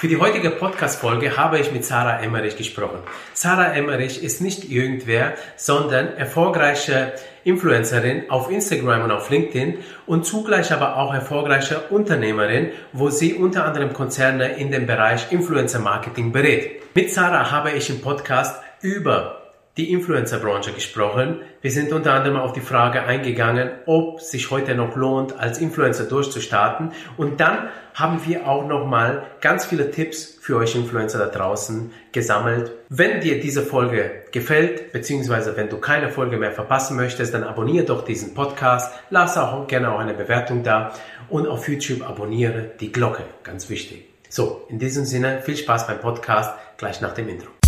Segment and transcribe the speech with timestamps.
[0.00, 3.00] Für die heutige Podcast-Folge habe ich mit Sarah Emmerich gesprochen.
[3.34, 7.12] Sarah Emmerich ist nicht irgendwer, sondern erfolgreiche
[7.44, 9.76] Influencerin auf Instagram und auf LinkedIn
[10.06, 15.80] und zugleich aber auch erfolgreiche Unternehmerin, wo sie unter anderem Konzerne in dem Bereich Influencer
[15.80, 16.80] Marketing berät.
[16.94, 19.39] Mit Sarah habe ich im Podcast über
[19.76, 21.40] die Influencer-Branche gesprochen.
[21.62, 26.04] Wir sind unter anderem auf die Frage eingegangen, ob sich heute noch lohnt, als Influencer
[26.04, 26.92] durchzustarten.
[27.16, 32.72] Und dann haben wir auch nochmal ganz viele Tipps für euch Influencer da draußen gesammelt.
[32.88, 37.84] Wenn dir diese Folge gefällt, beziehungsweise wenn du keine Folge mehr verpassen möchtest, dann abonniere
[37.84, 40.92] doch diesen Podcast, lass auch gerne auch eine Bewertung da
[41.28, 44.08] und auf YouTube abonniere die Glocke, ganz wichtig.
[44.28, 47.59] So, in diesem Sinne, viel Spaß beim Podcast, gleich nach dem Intro.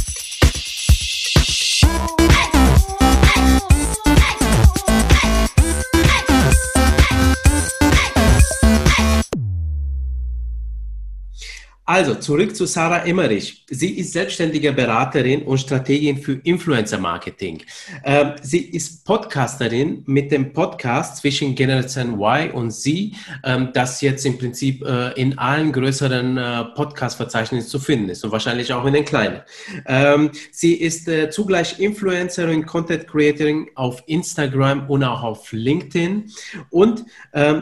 [11.85, 13.65] Also zurück zu Sarah Emmerich.
[13.69, 17.61] Sie ist selbstständige Beraterin und Strategin für Influencer Marketing.
[18.05, 23.13] Ähm, sie ist Podcasterin mit dem Podcast zwischen Generation Y und Z,
[23.43, 28.31] ähm, das jetzt im Prinzip äh, in allen größeren äh, Podcast-Verzeichnissen zu finden ist und
[28.31, 29.41] wahrscheinlich auch in den kleinen.
[29.87, 36.31] Ähm, sie ist äh, zugleich Influencerin, Content Creatorin auf Instagram und auch auf LinkedIn
[36.71, 37.05] und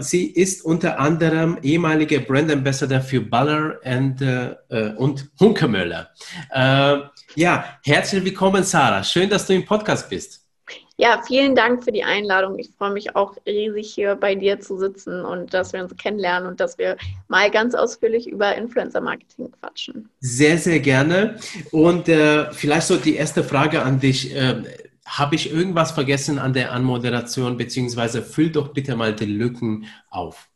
[0.01, 6.11] sie ist unter anderem ehemalige Brand Ambassador für Baller and äh, und Hunkemöller.
[6.51, 6.99] Äh,
[7.37, 9.03] ja, herzlich willkommen, Sarah.
[9.03, 10.41] Schön, dass du im Podcast bist.
[10.97, 12.59] Ja, vielen Dank für die Einladung.
[12.59, 16.47] Ich freue mich auch riesig, hier bei dir zu sitzen und dass wir uns kennenlernen
[16.47, 20.11] und dass wir mal ganz ausführlich über Influencer-Marketing quatschen.
[20.21, 21.37] Sehr, sehr gerne.
[21.71, 24.37] Und äh, vielleicht so die erste Frage an dich.
[24.37, 24.63] Äh,
[25.07, 30.50] Habe ich irgendwas vergessen an der Anmoderation, beziehungsweise füll doch bitte mal die Lücken auf.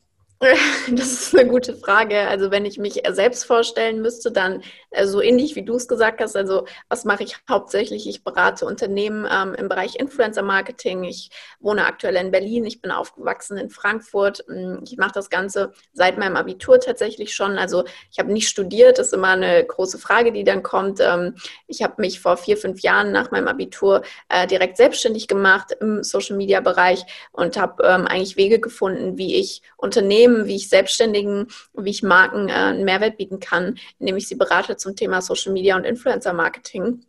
[0.90, 2.20] Das ist eine gute Frage.
[2.28, 6.20] Also wenn ich mich selbst vorstellen müsste, dann äh, so ähnlich wie du es gesagt
[6.20, 6.36] hast.
[6.36, 8.08] Also was mache ich hauptsächlich?
[8.08, 11.04] Ich berate Unternehmen ähm, im Bereich Influencer Marketing.
[11.04, 12.64] Ich wohne aktuell in Berlin.
[12.64, 14.44] Ich bin aufgewachsen in Frankfurt.
[14.48, 17.58] Mm, ich mache das Ganze seit meinem Abitur tatsächlich schon.
[17.58, 18.98] Also ich habe nicht studiert.
[18.98, 21.00] Das ist immer eine große Frage, die dann kommt.
[21.00, 25.72] Ähm, ich habe mich vor vier, fünf Jahren nach meinem Abitur äh, direkt selbstständig gemacht
[25.80, 30.56] im Social Media Bereich und habe ähm, eigentlich Wege gefunden, wie ich Unternehmen Unternehmen, wie
[30.56, 34.96] ich Selbstständigen, wie ich Marken äh, einen Mehrwert bieten kann, indem ich sie berate zum
[34.96, 37.04] Thema Social Media und Influencer Marketing.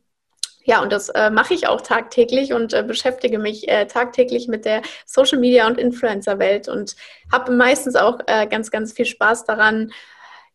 [0.63, 4.66] Ja, und das äh, mache ich auch tagtäglich und äh, beschäftige mich äh, tagtäglich mit
[4.66, 6.96] der Social Media und Influencer-Welt und
[7.31, 9.92] habe meistens auch äh, ganz, ganz viel Spaß daran.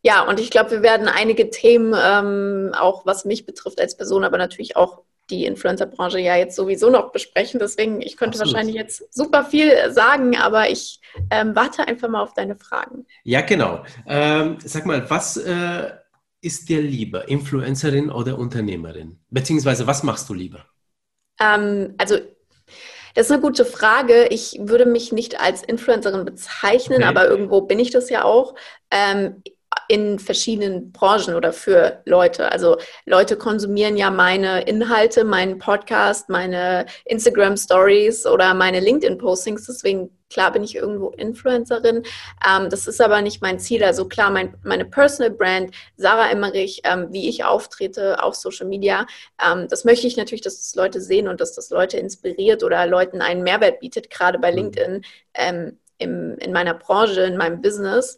[0.01, 4.25] Ja, und ich glaube, wir werden einige Themen, ähm, auch was mich betrifft als Person,
[4.25, 7.59] aber natürlich auch die Influencer-Branche ja jetzt sowieso noch besprechen.
[7.59, 8.53] Deswegen, ich könnte Absolut.
[8.53, 10.99] wahrscheinlich jetzt super viel sagen, aber ich
[11.29, 13.05] ähm, warte einfach mal auf deine Fragen.
[13.23, 13.83] Ja, genau.
[14.05, 15.91] Ähm, sag mal, was äh,
[16.41, 19.19] ist dir lieber, Influencerin oder Unternehmerin?
[19.29, 20.65] Beziehungsweise, was machst du lieber?
[21.39, 22.17] Ähm, also,
[23.15, 24.27] das ist eine gute Frage.
[24.27, 27.09] Ich würde mich nicht als Influencerin bezeichnen, okay.
[27.09, 28.55] aber irgendwo bin ich das ja auch.
[29.87, 32.51] In verschiedenen Branchen oder für Leute.
[32.51, 39.65] Also Leute konsumieren ja meine Inhalte, meinen Podcast, meine Instagram Stories oder meine LinkedIn Postings.
[39.65, 42.03] Deswegen klar bin ich irgendwo Influencerin.
[42.47, 43.83] Ähm, das ist aber nicht mein Ziel.
[43.83, 49.05] Also klar, mein, meine Personal Brand, Sarah Emmerich, ähm, wie ich auftrete auf Social Media,
[49.45, 52.87] ähm, das möchte ich natürlich, dass das Leute sehen und dass das Leute inspiriert oder
[52.87, 54.57] Leuten einen Mehrwert bietet, gerade bei mhm.
[54.57, 55.01] LinkedIn.
[55.33, 58.17] Ähm, im, in meiner Branche, in meinem Business.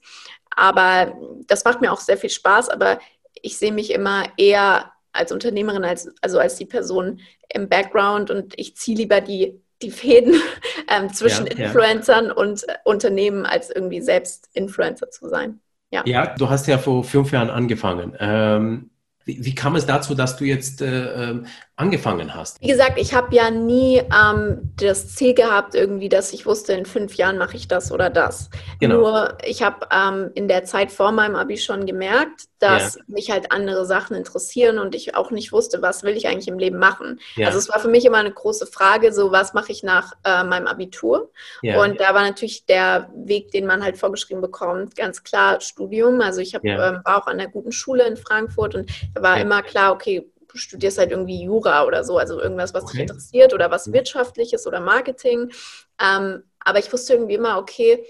[0.56, 1.14] Aber
[1.47, 3.00] das macht mir auch sehr viel Spaß, aber
[3.41, 7.19] ich sehe mich immer eher als Unternehmerin, als, also als die Person
[7.50, 10.36] im Background und ich ziehe lieber die, die Fäden
[10.90, 12.34] ähm, zwischen ja, Influencern ja.
[12.34, 15.59] und Unternehmen, als irgendwie selbst Influencer zu sein.
[15.91, 16.02] Ja.
[16.06, 18.16] ja, du hast ja vor fünf Jahren angefangen.
[18.20, 18.90] Ähm,
[19.25, 21.45] wie, wie, kam es dazu, dass du jetzt äh, ähm,
[21.75, 22.61] angefangen hast?
[22.61, 26.85] Wie gesagt, ich habe ja nie ähm, das Ziel gehabt, irgendwie, dass ich wusste, in
[26.85, 28.50] fünf Jahren mache ich das oder das.
[28.79, 28.97] Genau.
[28.97, 33.01] Nur ich habe ähm, in der Zeit vor meinem Abi schon gemerkt, dass ja.
[33.07, 36.58] mich halt andere Sachen interessieren und ich auch nicht wusste, was will ich eigentlich im
[36.58, 37.20] Leben machen.
[37.35, 37.47] Ja.
[37.47, 40.46] Also es war für mich immer eine große Frage, so was mache ich nach äh,
[40.46, 41.29] meinem Abitur?
[41.61, 41.82] Ja.
[41.82, 46.22] Und da war natürlich der Weg, den man halt vorgeschrieben bekommt, ganz klar Studium.
[46.22, 49.41] Also ich hab, ähm, war auch an einer guten Schule in Frankfurt und da war
[49.41, 52.93] immer klar, okay, du studierst halt irgendwie Jura oder so, also irgendwas, was okay.
[52.93, 53.93] dich interessiert oder was mhm.
[53.93, 55.52] wirtschaftliches oder Marketing.
[55.99, 58.05] Ähm, aber ich wusste irgendwie immer, okay,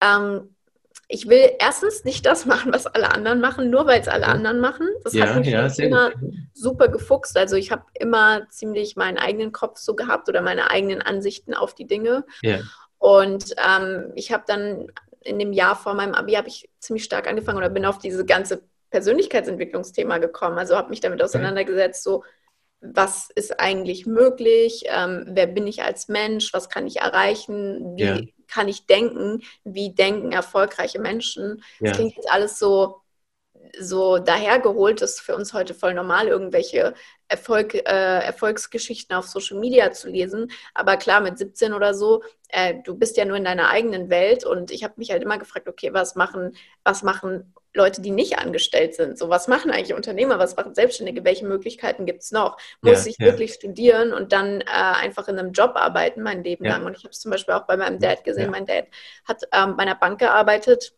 [0.00, 0.56] ähm,
[1.12, 4.60] ich will erstens nicht das machen, was alle anderen machen, nur weil es alle anderen
[4.60, 4.88] machen.
[5.04, 6.32] Das ja, hat mich ja, immer gut.
[6.54, 7.36] super gefuchst.
[7.36, 11.74] Also ich habe immer ziemlich meinen eigenen Kopf so gehabt oder meine eigenen Ansichten auf
[11.74, 12.24] die Dinge.
[12.40, 12.60] Ja.
[12.96, 14.86] Und ähm, ich habe dann
[15.20, 18.24] in dem Jahr vor meinem Abi habe ich ziemlich stark angefangen oder bin auf diese
[18.24, 20.56] ganze Persönlichkeitsentwicklungsthema gekommen.
[20.56, 22.24] Also habe mich damit auseinandergesetzt, so
[22.80, 28.34] was ist eigentlich möglich, ähm, wer bin ich als Mensch, was kann ich erreichen, wie.
[28.52, 31.62] Kann ich denken, wie denken erfolgreiche Menschen.
[31.80, 31.88] Ja.
[31.88, 33.01] Das klingt jetzt alles so,
[33.78, 36.94] so dahergeholt, ist für uns heute voll normal, irgendwelche
[37.28, 40.50] Erfolg, äh, Erfolgsgeschichten auf Social Media zu lesen.
[40.74, 44.44] Aber klar, mit 17 oder so, äh, du bist ja nur in deiner eigenen Welt
[44.44, 46.54] und ich habe mich halt immer gefragt, okay, was machen,
[46.84, 49.16] was machen Leute, die nicht angestellt sind.
[49.18, 52.58] So, was machen eigentlich Unternehmer, was machen Selbstständige, welche Möglichkeiten gibt es noch?
[52.82, 53.26] Muss ja, ich ja.
[53.26, 56.72] wirklich studieren und dann äh, einfach in einem Job arbeiten mein Leben ja.
[56.72, 56.84] lang?
[56.84, 58.50] Und ich habe es zum Beispiel auch bei meinem Dad gesehen.
[58.50, 58.88] Mein Dad
[59.24, 60.94] hat ähm, bei einer Bank gearbeitet,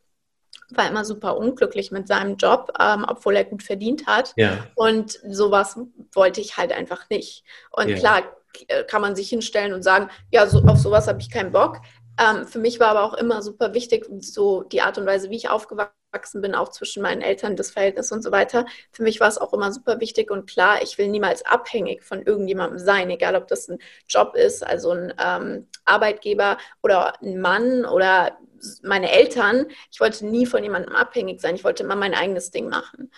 [0.76, 4.32] war immer super unglücklich mit seinem Job, ähm, obwohl er gut verdient hat.
[4.74, 5.78] Und sowas
[6.12, 7.44] wollte ich halt einfach nicht.
[7.70, 8.22] Und klar,
[8.68, 11.80] äh, kann man sich hinstellen und sagen, ja, so, auf sowas habe ich keinen Bock.
[12.18, 15.36] Ähm, für mich war aber auch immer super wichtig, so die Art und Weise, wie
[15.36, 18.66] ich aufgewachsen bin, auch zwischen meinen Eltern, das Verhältnis und so weiter.
[18.92, 22.22] Für mich war es auch immer super wichtig und klar, ich will niemals abhängig von
[22.22, 23.78] irgendjemandem sein, egal ob das ein
[24.08, 28.38] Job ist, also ein ähm, Arbeitgeber oder ein Mann oder
[28.82, 29.66] meine Eltern.
[29.90, 31.54] Ich wollte nie von jemandem abhängig sein.
[31.54, 33.10] Ich wollte immer mein eigenes Ding machen.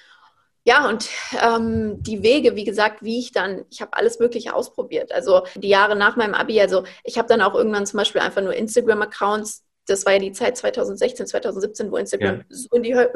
[0.64, 1.08] Ja, und
[1.40, 5.12] ähm, die Wege, wie gesagt, wie ich dann, ich habe alles Mögliche ausprobiert.
[5.12, 8.43] Also die Jahre nach meinem Abi, also ich habe dann auch irgendwann zum Beispiel einfach
[8.43, 9.64] nur Instagram-Accounts.
[9.87, 12.44] Das war ja die Zeit 2016, 2017, wo Instagram ja.
[12.48, 13.12] so in die Höhe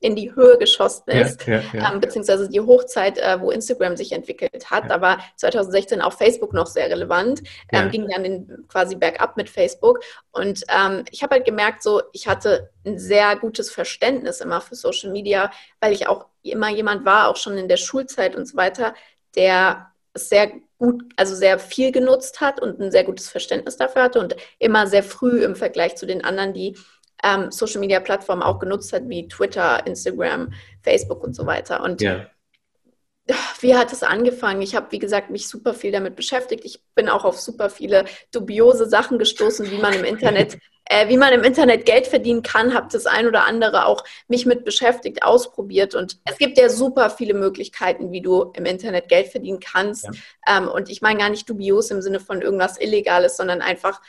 [0.00, 1.92] in die Höhe geschossen ist, ja, ja.
[1.92, 4.90] Ähm, beziehungsweise die Hochzeit, äh, wo Instagram sich entwickelt hat.
[4.90, 7.42] Da war 2016 auch Facebook noch sehr relevant,
[7.72, 10.00] ähm, ging dann in, quasi bergab mit Facebook.
[10.30, 14.74] Und ähm, ich habe halt gemerkt, so ich hatte ein sehr gutes Verständnis immer für
[14.74, 15.50] Social Media,
[15.80, 18.94] weil ich auch immer jemand war, auch schon in der Schulzeit und so weiter,
[19.36, 24.20] der sehr gut, also sehr viel genutzt hat und ein sehr gutes Verständnis dafür hatte
[24.20, 26.76] und immer sehr früh im Vergleich zu den anderen, die
[27.22, 30.52] ähm, Social Media Plattformen auch genutzt hat, wie Twitter, Instagram,
[30.82, 31.82] Facebook und so weiter.
[31.82, 32.26] Und ja.
[33.60, 34.62] wie hat es angefangen?
[34.62, 36.64] Ich habe, wie gesagt, mich super viel damit beschäftigt.
[36.64, 41.16] Ich bin auch auf super viele dubiose Sachen gestoßen, wie man im Internet, äh, wie
[41.16, 42.74] man im Internet Geld verdienen kann.
[42.74, 45.94] Habe das ein oder andere auch mich mit beschäftigt, ausprobiert.
[45.94, 50.04] Und es gibt ja super viele Möglichkeiten, wie du im Internet Geld verdienen kannst.
[50.04, 50.58] Ja.
[50.58, 54.02] Ähm, und ich meine gar nicht dubios im Sinne von irgendwas Illegales, sondern einfach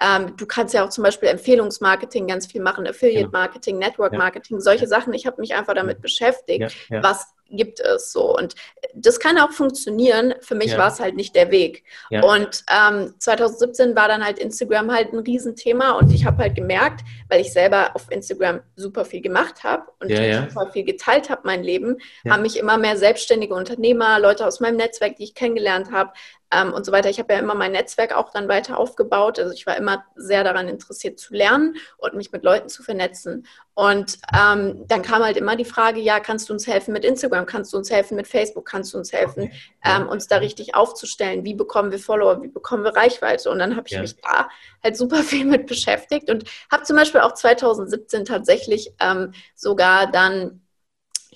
[0.00, 3.86] ähm, du kannst ja auch zum Beispiel Empfehlungsmarketing ganz viel machen, Affiliate-Marketing, genau.
[3.86, 4.88] Network-Marketing, solche ja.
[4.88, 5.12] Sachen.
[5.14, 8.36] Ich habe mich einfach damit beschäftigt, was gibt es so.
[8.36, 8.54] Und
[8.94, 10.34] das kann auch funktionieren.
[10.40, 10.78] Für mich ja.
[10.78, 11.84] war es halt nicht der Weg.
[12.10, 12.22] Ja.
[12.22, 17.00] Und ähm, 2017 war dann halt Instagram halt ein Riesenthema und ich habe halt gemerkt,
[17.28, 21.42] weil ich selber auf Instagram super viel gemacht habe und ja, super viel geteilt habe,
[21.44, 21.98] mein Leben,
[22.28, 26.12] haben mich immer mehr selbstständige Unternehmer, Leute aus meinem Netzwerk, die ich kennengelernt habe,
[26.50, 27.10] ähm, und so weiter.
[27.10, 29.38] Ich habe ja immer mein Netzwerk auch dann weiter aufgebaut.
[29.38, 33.46] Also ich war immer sehr daran interessiert zu lernen und mich mit Leuten zu vernetzen.
[33.74, 37.37] Und ähm, dann kam halt immer die Frage, ja, kannst du uns helfen mit Instagram?
[37.46, 38.66] Kannst du uns helfen mit Facebook?
[38.66, 39.52] Kannst du uns helfen, okay.
[39.84, 41.44] ähm, uns da richtig aufzustellen?
[41.44, 42.42] Wie bekommen wir Follower?
[42.42, 43.50] Wie bekommen wir Reichweite?
[43.50, 44.00] Und dann habe ich ja.
[44.00, 44.48] mich da
[44.82, 50.62] halt super viel mit beschäftigt und habe zum Beispiel auch 2017 tatsächlich ähm, sogar dann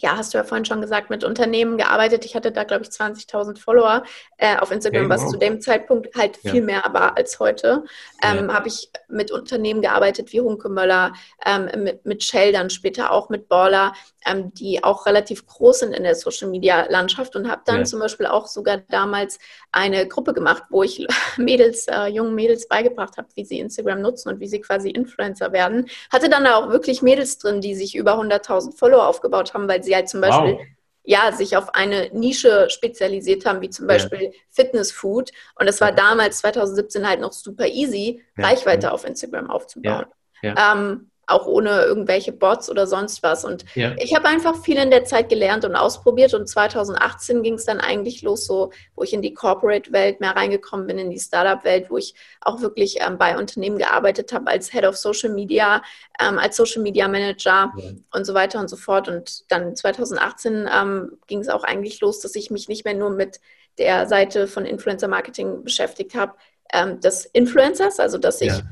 [0.03, 2.25] ja, hast du ja vorhin schon gesagt, mit Unternehmen gearbeitet.
[2.25, 4.03] Ich hatte da, glaube ich, 20.000 Follower
[4.37, 6.63] äh, auf Instagram, was zu dem Zeitpunkt halt viel ja.
[6.63, 7.85] mehr war als heute.
[8.23, 8.55] Ähm, ja.
[8.55, 11.13] Habe ich mit Unternehmen gearbeitet wie Hunkemöller,
[11.47, 13.93] ähm, mit, mit Shell dann später auch mit Baller,
[14.27, 17.85] ähm, die auch relativ groß sind in der Social-Media-Landschaft und habe dann ja.
[17.85, 19.39] zum Beispiel auch sogar damals
[19.73, 21.07] eine Gruppe gemacht, wo ich
[21.37, 25.53] Mädels, äh, jungen Mädels beigebracht habe, wie sie Instagram nutzen und wie sie quasi Influencer
[25.53, 25.89] werden.
[26.13, 29.95] Hatte dann auch wirklich Mädels drin, die sich über 100.000 Follower aufgebaut haben, weil sie
[29.95, 30.61] halt zum Beispiel wow.
[31.05, 34.31] ja, sich auf eine Nische spezialisiert haben, wie zum Beispiel ja.
[34.51, 35.31] Fitness Food.
[35.59, 35.95] Und es war ja.
[35.95, 38.47] damals 2017 halt noch super easy, ja.
[38.47, 40.07] Reichweite auf Instagram aufzubauen.
[40.43, 43.45] Ähm, auch ohne irgendwelche Bots oder sonst was.
[43.45, 43.95] Und ja.
[43.99, 46.35] ich habe einfach viel in der Zeit gelernt und ausprobiert.
[46.35, 50.87] Und 2018 ging es dann eigentlich los, so wo ich in die Corporate-Welt mehr reingekommen
[50.87, 54.85] bin, in die Startup-Welt, wo ich auch wirklich ähm, bei Unternehmen gearbeitet habe als Head
[54.85, 55.83] of Social Media,
[56.21, 57.91] ähm, als Social Media Manager ja.
[58.13, 59.09] und so weiter und so fort.
[59.09, 63.11] Und dann 2018 ähm, ging es auch eigentlich los, dass ich mich nicht mehr nur
[63.11, 63.41] mit
[63.79, 66.35] der Seite von Influencer Marketing beschäftigt habe,
[66.73, 68.63] ähm, des Influencers, also dass ich ja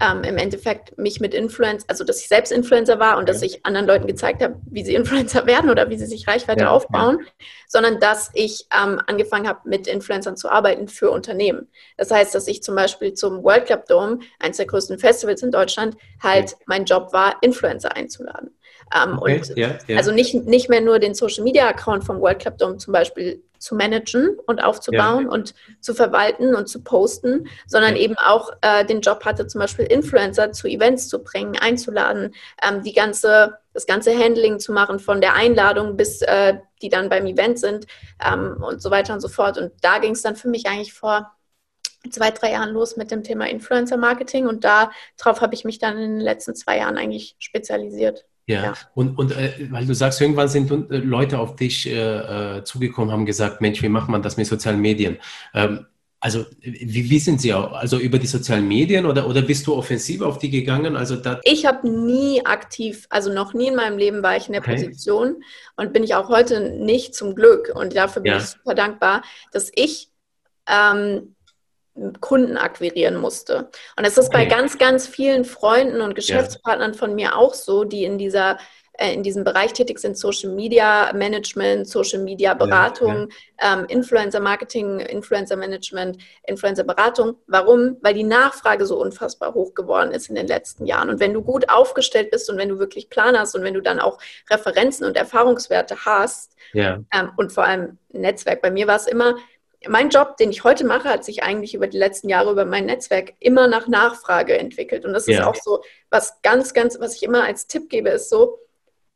[0.00, 3.32] ähm, im Endeffekt mich mit Influencer, also dass ich selbst Influencer war und ja.
[3.32, 6.62] dass ich anderen Leuten gezeigt habe, wie sie Influencer werden oder wie sie sich Reichweite
[6.62, 7.46] ja, aufbauen, ja.
[7.68, 11.68] sondern dass ich ähm, angefangen habe, mit Influencern zu arbeiten für Unternehmen.
[11.96, 15.50] Das heißt, dass ich zum Beispiel zum World Club Dome, eines der größten Festivals in
[15.50, 18.50] Deutschland, halt mein Job war, Influencer einzuladen.
[18.94, 19.96] Ähm, okay, und ja, ja.
[19.96, 23.42] also nicht, nicht mehr nur den Social Media Account vom World Club Dome zum Beispiel
[23.62, 25.30] zu managen und aufzubauen ja.
[25.30, 29.84] und zu verwalten und zu posten, sondern eben auch äh, den Job hatte, zum Beispiel
[29.84, 35.20] Influencer zu Events zu bringen, einzuladen, ähm, die ganze, das ganze Handling zu machen von
[35.20, 37.86] der Einladung bis äh, die dann beim Event sind
[38.22, 39.56] ähm, und so weiter und so fort.
[39.56, 41.32] Und da ging es dann für mich eigentlich vor
[42.10, 45.96] zwei, drei Jahren los mit dem Thema Influencer Marketing und darauf habe ich mich dann
[45.98, 48.24] in den letzten zwei Jahren eigentlich spezialisiert.
[48.46, 48.74] Ja, ja.
[48.94, 53.12] und, und äh, weil du sagst, irgendwann sind äh, Leute auf dich äh, äh, zugekommen,
[53.12, 55.18] haben gesagt, Mensch, wie macht man das mit sozialen Medien?
[55.54, 55.86] Ähm,
[56.22, 57.72] also wie, wie sind sie auch?
[57.72, 60.94] Also über die sozialen Medien oder, oder bist du offensiv auf die gegangen?
[60.94, 64.62] Also ich habe nie aktiv, also noch nie in meinem Leben war ich in der
[64.62, 64.74] okay.
[64.74, 65.42] Position
[65.74, 67.72] und bin ich auch heute nicht zum Glück.
[67.74, 68.38] Und dafür bin ja.
[68.38, 70.12] ich super dankbar, dass ich
[70.68, 71.34] ähm,
[72.20, 73.70] Kunden akquirieren musste.
[73.96, 74.38] Und es ist okay.
[74.38, 76.98] bei ganz, ganz vielen Freunden und Geschäftspartnern ja.
[76.98, 78.58] von mir auch so, die in dieser
[78.98, 83.28] äh, in diesem Bereich tätig sind, Social Media Management, Social Media Beratung,
[83.60, 83.78] ja, ja.
[83.78, 87.36] ähm, Influencer Marketing, Influencer Management, Influencer Beratung.
[87.46, 87.96] Warum?
[88.02, 91.08] Weil die Nachfrage so unfassbar hoch geworden ist in den letzten Jahren.
[91.08, 93.80] Und wenn du gut aufgestellt bist und wenn du wirklich Plan hast und wenn du
[93.80, 94.18] dann auch
[94.50, 96.54] Referenzen und Erfahrungswerte hast
[97.14, 99.36] ähm, und vor allem Netzwerk, bei mir war es immer,
[99.88, 102.86] mein Job, den ich heute mache, hat sich eigentlich über die letzten Jahre über mein
[102.86, 105.04] Netzwerk immer nach Nachfrage entwickelt.
[105.04, 105.40] Und das ja.
[105.40, 108.58] ist auch so, was ganz, ganz, was ich immer als Tipp gebe, ist so,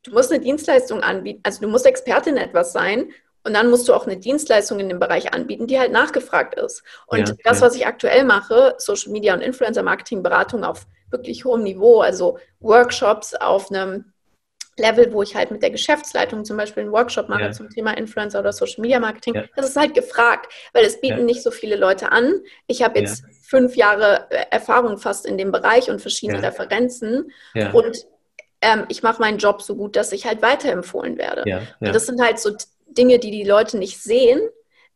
[0.03, 3.11] du musst eine Dienstleistung anbieten, also du musst Expertin in etwas sein
[3.43, 6.83] und dann musst du auch eine Dienstleistung in dem Bereich anbieten, die halt nachgefragt ist.
[7.07, 7.65] Und ja, das, ja.
[7.65, 12.37] was ich aktuell mache, Social Media und Influencer Marketing Beratung auf wirklich hohem Niveau, also
[12.59, 14.11] Workshops auf einem
[14.79, 17.51] Level, wo ich halt mit der Geschäftsleitung zum Beispiel einen Workshop mache ja.
[17.51, 19.35] zum Thema Influencer oder Social Media Marketing.
[19.35, 19.43] Ja.
[19.55, 21.23] Das ist halt gefragt, weil es bieten ja.
[21.23, 22.41] nicht so viele Leute an.
[22.67, 27.31] Ich habe jetzt fünf Jahre äh, Erfahrung fast in dem Bereich und verschiedene Referenzen.
[27.73, 28.05] Und
[28.61, 31.43] ähm, ich mache meinen Job so gut, dass ich halt weiterempfohlen werde.
[31.79, 32.51] Und das sind halt so
[32.87, 34.39] Dinge, die die Leute nicht sehen,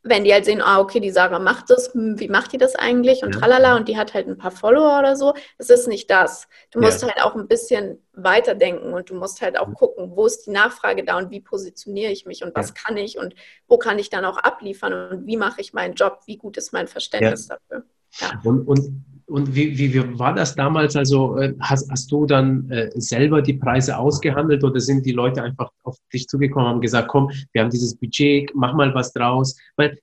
[0.04, 2.76] wenn die halt sehen, ah, okay, die Sarah macht das, hm, wie macht die das
[2.76, 3.40] eigentlich und ja.
[3.40, 5.34] tralala und die hat halt ein paar Follower oder so.
[5.58, 6.48] Das ist nicht das.
[6.72, 7.10] Du musst ja.
[7.10, 11.04] halt auch ein bisschen weiterdenken und du musst halt auch gucken, wo ist die Nachfrage
[11.04, 12.74] da und wie positioniere ich mich und was ja.
[12.84, 13.36] kann ich und
[13.68, 16.74] wo kann ich dann auch abliefern und wie mache ich meinen Job, wie gut ist
[16.74, 17.84] mein Verständnis dafür.
[18.20, 18.42] Ja.
[18.44, 20.96] Und, und und wie, wie, wie war das damals?
[20.98, 25.42] Also äh, hast, hast du dann äh, selber die Preise ausgehandelt oder sind die Leute
[25.42, 29.14] einfach auf dich zugekommen und haben gesagt, komm, wir haben dieses Budget, mach mal was
[29.14, 29.56] draus?
[29.78, 29.98] Weil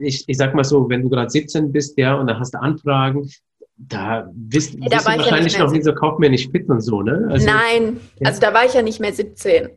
[0.00, 2.58] ich, ich sag mal so, wenn du gerade 17 bist, ja, und dann hast du
[2.58, 3.28] Anfragen,
[3.76, 7.28] da bist, ja, da wahrscheinlich ja noch nicht so kaufmännisch fit und so, ne?
[7.30, 8.28] Also, Nein, ja.
[8.28, 9.68] also da war ich ja nicht mehr 17.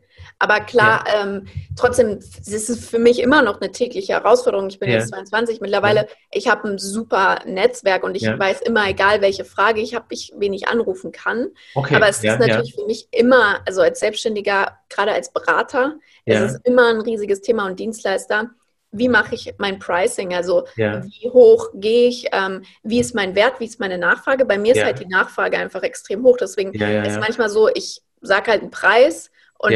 [0.44, 1.22] Aber klar, ja.
[1.22, 4.68] ähm, trotzdem ist es für mich immer noch eine tägliche Herausforderung.
[4.68, 4.96] Ich bin ja.
[4.96, 6.00] jetzt 22 mittlerweile.
[6.00, 6.06] Ja.
[6.32, 10.34] Ich habe ein super Netzwerk und ich weiß immer, egal welche Frage ich habe, ich,
[10.36, 11.48] wen ich anrufen kann.
[11.74, 11.96] Okay.
[11.96, 15.94] Aber es ist natürlich für mich immer, also als Selbstständiger, gerade als Berater,
[16.26, 18.50] es ist immer ein riesiges Thema und Dienstleister
[18.96, 20.34] wie mache ich mein Pricing?
[20.34, 21.02] Also ja.
[21.02, 22.28] wie hoch gehe ich?
[22.30, 23.58] Ähm, wie ist mein Wert?
[23.58, 24.44] Wie ist meine Nachfrage?
[24.44, 24.84] Bei mir ist ja.
[24.84, 26.36] halt die Nachfrage einfach extrem hoch.
[26.36, 29.72] Deswegen ja, ist manchmal so, ich sage halt einen Preis und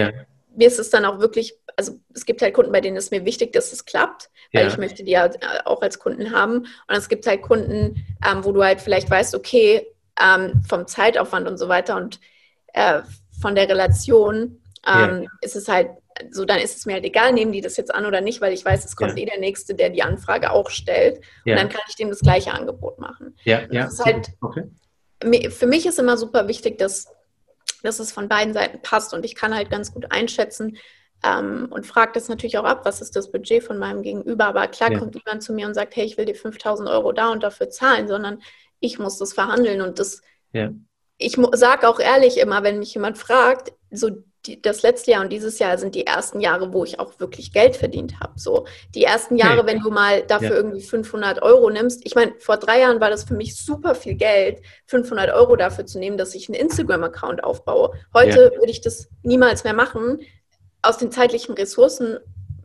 [0.59, 3.25] mir ist es dann auch wirklich, also es gibt halt Kunden, bei denen ist mir
[3.25, 4.69] wichtig, dass es klappt, weil ja.
[4.69, 5.31] ich möchte die ja äh,
[5.65, 6.67] auch als Kunden haben.
[6.89, 9.87] Und es gibt halt Kunden, ähm, wo du halt vielleicht weißt, okay,
[10.21, 12.19] ähm, vom Zeitaufwand und so weiter und
[12.75, 13.03] äh,
[13.41, 15.31] von der Relation ähm, ja.
[15.43, 15.91] ist es halt
[16.33, 18.53] so, dann ist es mir halt egal, nehmen die das jetzt an oder nicht, weil
[18.53, 19.23] ich weiß, es kommt ja.
[19.23, 21.19] eh der Nächste, der die Anfrage auch stellt.
[21.47, 23.37] Und dann kann ich dem das gleiche Angebot machen.
[23.45, 23.85] Ja, ja.
[23.85, 24.65] Das ist halt, okay.
[25.51, 27.07] Für mich ist immer super wichtig, dass
[27.83, 29.15] dass es von beiden Seiten passt.
[29.15, 30.77] Und ich kann halt ganz gut einschätzen
[31.25, 34.47] ähm, und frage das natürlich auch ab, was ist das Budget von meinem Gegenüber.
[34.47, 34.99] Aber klar ja.
[34.99, 37.71] kommt niemand zu mir und sagt, hey, ich will dir 5000 Euro da und dafür
[37.71, 38.43] zahlen, sondern
[38.81, 39.81] ich muss das verhandeln.
[39.81, 40.71] Und das, ja.
[41.17, 44.11] ich sage auch ehrlich immer, wenn mich jemand fragt, so
[44.47, 47.53] die, das letzte Jahr und dieses Jahr sind die ersten Jahre, wo ich auch wirklich
[47.53, 48.33] Geld verdient habe.
[48.37, 49.67] So die ersten Jahre, okay.
[49.67, 50.57] wenn du mal dafür ja.
[50.57, 52.03] irgendwie 500 Euro nimmst.
[52.05, 55.87] Ich meine, vor drei Jahren war das für mich super viel Geld, 500 Euro dafür
[55.87, 57.93] zu nehmen, dass ich einen Instagram-Account aufbaue.
[58.15, 58.59] Heute ja.
[58.59, 60.21] würde ich das niemals mehr machen,
[60.83, 62.19] aus den zeitlichen Ressourcen,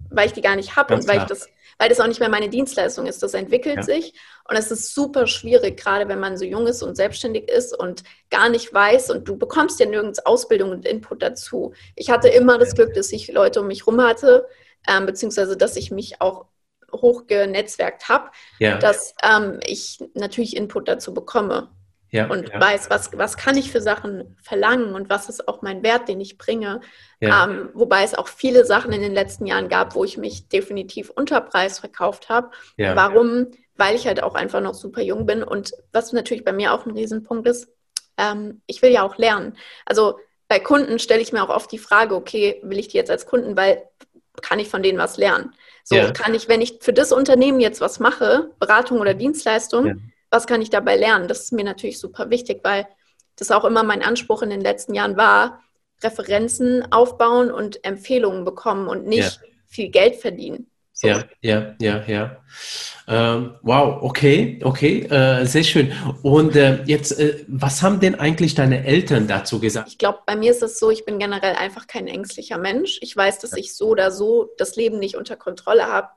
[0.10, 1.24] weil ich die gar nicht habe und weil klar.
[1.24, 3.22] ich das weil das auch nicht mehr meine Dienstleistung ist.
[3.24, 3.84] Das entwickelt ja.
[3.84, 4.13] sich
[4.50, 8.03] und es ist super schwierig, gerade wenn man so jung ist und selbstständig ist und
[8.30, 11.74] gar nicht weiß und du bekommst ja nirgends Ausbildung und Input dazu.
[11.96, 14.48] Ich hatte immer das Glück, dass ich Leute um mich rum hatte,
[14.88, 16.46] ähm, beziehungsweise dass ich mich auch
[16.92, 18.77] hochgenetzwerkt habe, ja.
[18.77, 21.70] dass ähm, ich natürlich Input dazu bekomme
[22.13, 22.62] ja, und ja.
[22.62, 26.22] weiß, was, was kann ich für Sachen verlangen und was ist auch mein Wert, den
[26.22, 26.79] ich bringe.
[27.20, 27.46] Ja.
[27.46, 31.10] Ähm, wobei es auch viele Sachen in den letzten Jahren gab, wo ich mich definitiv
[31.10, 32.51] unter Preis verkauft habe.
[32.77, 33.48] Warum?
[33.77, 36.86] Weil ich halt auch einfach noch super jung bin und was natürlich bei mir auch
[36.86, 37.67] ein Riesenpunkt ist,
[38.17, 39.58] ähm, ich will ja auch lernen.
[39.84, 43.10] Also bei Kunden stelle ich mir auch oft die Frage, okay, will ich die jetzt
[43.10, 43.82] als Kunden, weil
[44.43, 45.55] kann ich von denen was lernen?
[45.84, 50.12] So kann ich, wenn ich für das Unternehmen jetzt was mache, Beratung oder Dienstleistung.
[50.33, 51.27] Was kann ich dabei lernen?
[51.27, 52.87] Das ist mir natürlich super wichtig, weil
[53.35, 55.61] das auch immer mein Anspruch in den letzten Jahren war,
[56.01, 59.47] Referenzen aufbauen und Empfehlungen bekommen und nicht ja.
[59.67, 60.71] viel Geld verdienen.
[60.91, 61.07] So.
[61.07, 62.37] Ja, ja, ja, ja.
[63.07, 65.91] Ähm, wow, okay, okay, äh, sehr schön.
[66.23, 69.87] Und äh, jetzt, äh, was haben denn eigentlich deine Eltern dazu gesagt?
[69.87, 72.97] Ich glaube, bei mir ist es so, ich bin generell einfach kein ängstlicher Mensch.
[73.01, 76.09] Ich weiß, dass ich so oder so das Leben nicht unter Kontrolle habe.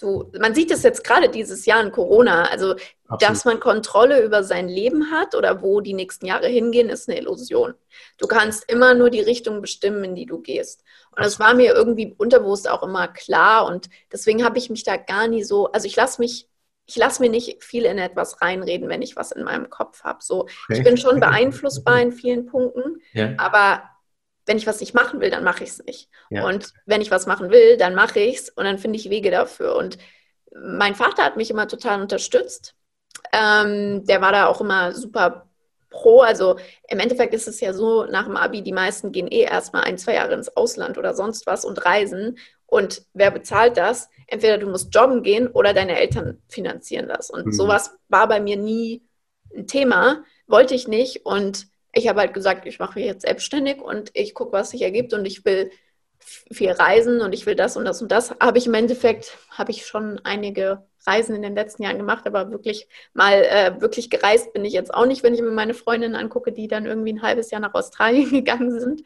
[0.00, 2.44] Du, man sieht es jetzt gerade dieses Jahr in Corona.
[2.44, 3.22] Also, Absolut.
[3.22, 7.18] dass man Kontrolle über sein Leben hat oder wo die nächsten Jahre hingehen, ist eine
[7.18, 7.74] Illusion.
[8.16, 10.84] Du kannst immer nur die Richtung bestimmen, in die du gehst.
[11.14, 13.66] Und das war mir irgendwie unterbewusst auch immer klar.
[13.66, 16.48] Und deswegen habe ich mich da gar nie so, also ich lasse mich,
[16.86, 20.20] ich lasse mir nicht viel in etwas reinreden, wenn ich was in meinem Kopf habe.
[20.22, 20.78] So, okay.
[20.78, 23.34] ich bin schon beeinflussbar in vielen Punkten, ja.
[23.36, 23.82] aber
[24.50, 26.08] wenn ich was nicht machen will, dann mache ich es nicht.
[26.28, 26.44] Ja.
[26.44, 29.30] Und wenn ich was machen will, dann mache ich es und dann finde ich Wege
[29.30, 29.76] dafür.
[29.76, 29.96] Und
[30.52, 32.74] mein Vater hat mich immer total unterstützt.
[33.32, 35.48] Ähm, der war da auch immer super
[35.88, 36.22] pro.
[36.22, 36.56] Also
[36.88, 39.98] im Endeffekt ist es ja so, nach dem Abi, die meisten gehen eh erstmal ein,
[39.98, 42.36] zwei Jahre ins Ausland oder sonst was und reisen.
[42.66, 44.08] Und wer bezahlt das?
[44.26, 47.30] Entweder du musst jobben gehen oder deine Eltern finanzieren das.
[47.30, 47.52] Und mhm.
[47.52, 49.04] sowas war bei mir nie
[49.54, 51.24] ein Thema, wollte ich nicht.
[51.24, 54.82] Und ich habe halt gesagt, ich mache mich jetzt selbstständig und ich gucke, was sich
[54.82, 55.70] ergibt und ich will
[56.52, 58.34] viel reisen und ich will das und das und das.
[58.40, 62.50] Habe ich im Endeffekt, habe ich schon einige Reisen in den letzten Jahren gemacht, aber
[62.50, 66.14] wirklich mal äh, wirklich gereist bin ich jetzt auch nicht, wenn ich mir meine Freundinnen
[66.16, 69.02] angucke, die dann irgendwie ein halbes Jahr nach Australien gegangen sind.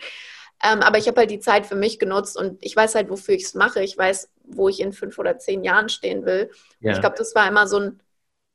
[0.62, 3.34] Ähm, aber ich habe halt die Zeit für mich genutzt und ich weiß halt, wofür
[3.34, 3.82] ich es mache.
[3.82, 6.50] Ich weiß, wo ich in fünf oder zehn Jahren stehen will.
[6.80, 6.92] Ja.
[6.92, 8.02] Ich glaube, das war immer so ein,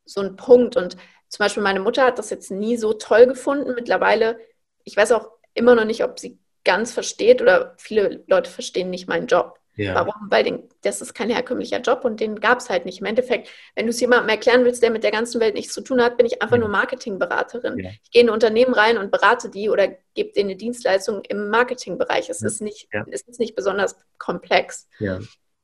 [0.06, 0.76] so ein Punkt.
[0.76, 0.98] Und
[1.30, 3.76] zum Beispiel meine Mutter hat das jetzt nie so toll gefunden.
[3.76, 4.40] Mittlerweile,
[4.84, 9.08] ich weiß auch immer noch nicht, ob sie ganz versteht oder viele Leute verstehen nicht
[9.08, 9.60] meinen Job.
[9.76, 9.96] Ja.
[9.96, 10.30] Warum?
[10.30, 13.00] Weil den, das ist kein herkömmlicher Job und den gab es halt nicht.
[13.00, 15.80] Im Endeffekt, wenn du es jemandem erklären willst, der mit der ganzen Welt nichts zu
[15.82, 16.62] tun hat, bin ich einfach ja.
[16.62, 17.80] nur Marketingberaterin.
[17.80, 17.92] Ja.
[18.04, 21.50] Ich gehe in ein Unternehmen rein und berate die oder gebe denen eine Dienstleistung im
[21.50, 22.30] Marketingbereich.
[22.30, 24.90] Es, ist, nicht, es ist nicht besonders komplex.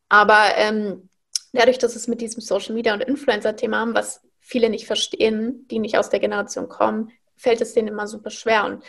[0.08, 1.10] Aber ähm,
[1.52, 5.80] dadurch, dass es mit diesem Social Media und Influencer-Thema haben, was viele nicht verstehen, die
[5.80, 8.66] nicht aus der Generation kommen, fällt es denen immer super schwer.
[8.66, 8.84] Und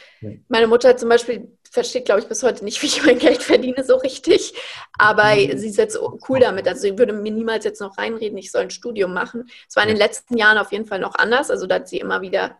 [0.48, 3.82] meine Mutter zum Beispiel versteht, glaube ich, bis heute nicht, wie ich mein Geld verdiene
[3.82, 4.54] so richtig.
[4.98, 5.58] Aber mhm.
[5.58, 6.68] sie ist jetzt cool damit.
[6.68, 9.48] Also sie würde mir niemals jetzt noch reinreden, ich soll ein Studium machen.
[9.68, 11.50] Es war in den letzten Jahren auf jeden Fall noch anders.
[11.50, 12.58] Also da hat sie immer wieder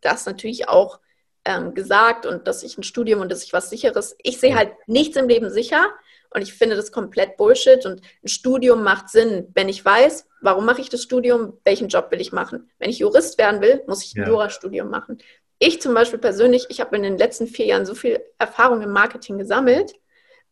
[0.00, 0.98] das natürlich auch
[1.44, 4.16] ähm, gesagt und dass ich ein Studium und dass ich was Sicheres.
[4.22, 5.86] Ich sehe halt nichts im Leben sicher.
[6.34, 7.84] Und ich finde das komplett Bullshit.
[7.86, 12.10] Und ein Studium macht Sinn, wenn ich weiß, warum mache ich das Studium, welchen Job
[12.10, 12.70] will ich machen.
[12.78, 14.28] Wenn ich Jurist werden will, muss ich ein ja.
[14.28, 15.18] Jurastudium machen
[15.62, 18.90] ich zum Beispiel persönlich, ich habe in den letzten vier Jahren so viel Erfahrung im
[18.90, 19.92] Marketing gesammelt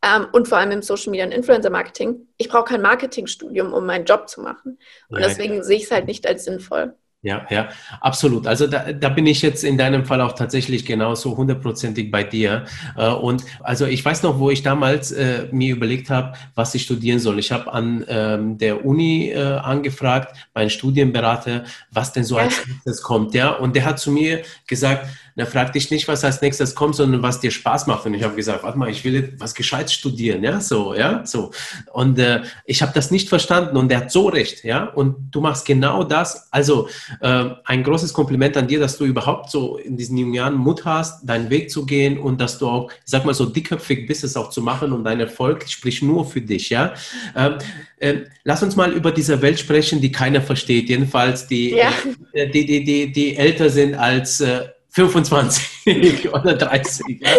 [0.03, 2.29] ähm, und vor allem im Social Media und Influencer Marketing.
[2.37, 4.79] Ich brauche kein Marketingstudium, um meinen Job zu machen.
[5.09, 6.95] Und ja, deswegen sehe ich es halt nicht als sinnvoll.
[7.23, 7.69] Ja, ja,
[8.01, 8.47] absolut.
[8.47, 12.65] Also da, da bin ich jetzt in deinem Fall auch tatsächlich genauso hundertprozentig bei dir.
[12.97, 16.83] Äh, und also ich weiß noch, wo ich damals äh, mir überlegt habe, was ich
[16.85, 17.39] studieren soll.
[17.39, 22.45] Ich habe an ähm, der Uni äh, angefragt, meinen Studienberater, was denn so ja.
[22.45, 23.35] als nächstes kommt.
[23.35, 25.07] Ja, und der hat zu mir gesagt,
[25.41, 28.07] er fragt dich nicht, was als nächstes kommt, sondern was dir Spaß macht.
[28.07, 31.51] Und ich habe gesagt, warte mal, ich will was Gescheites studieren, ja, so, ja, so.
[31.93, 34.85] Und äh, ich habe das nicht verstanden und er hat so recht, ja.
[34.85, 36.49] Und du machst genau das.
[36.53, 36.89] Also
[37.21, 40.85] äh, ein großes Kompliment an dir, dass du überhaupt so in diesen jungen Jahren Mut
[40.85, 44.25] hast, deinen Weg zu gehen und dass du auch, ich sag mal, so dickköpfig bist,
[44.25, 46.93] es auch zu machen und dein Erfolg spricht nur für dich, ja.
[47.35, 47.59] Ähm,
[47.99, 51.93] äh, lass uns mal über diese Welt sprechen, die keiner versteht, jedenfalls die, ja.
[52.33, 57.21] äh, die, die, die, die älter sind als äh, 25 oder 30.
[57.21, 57.31] Ja.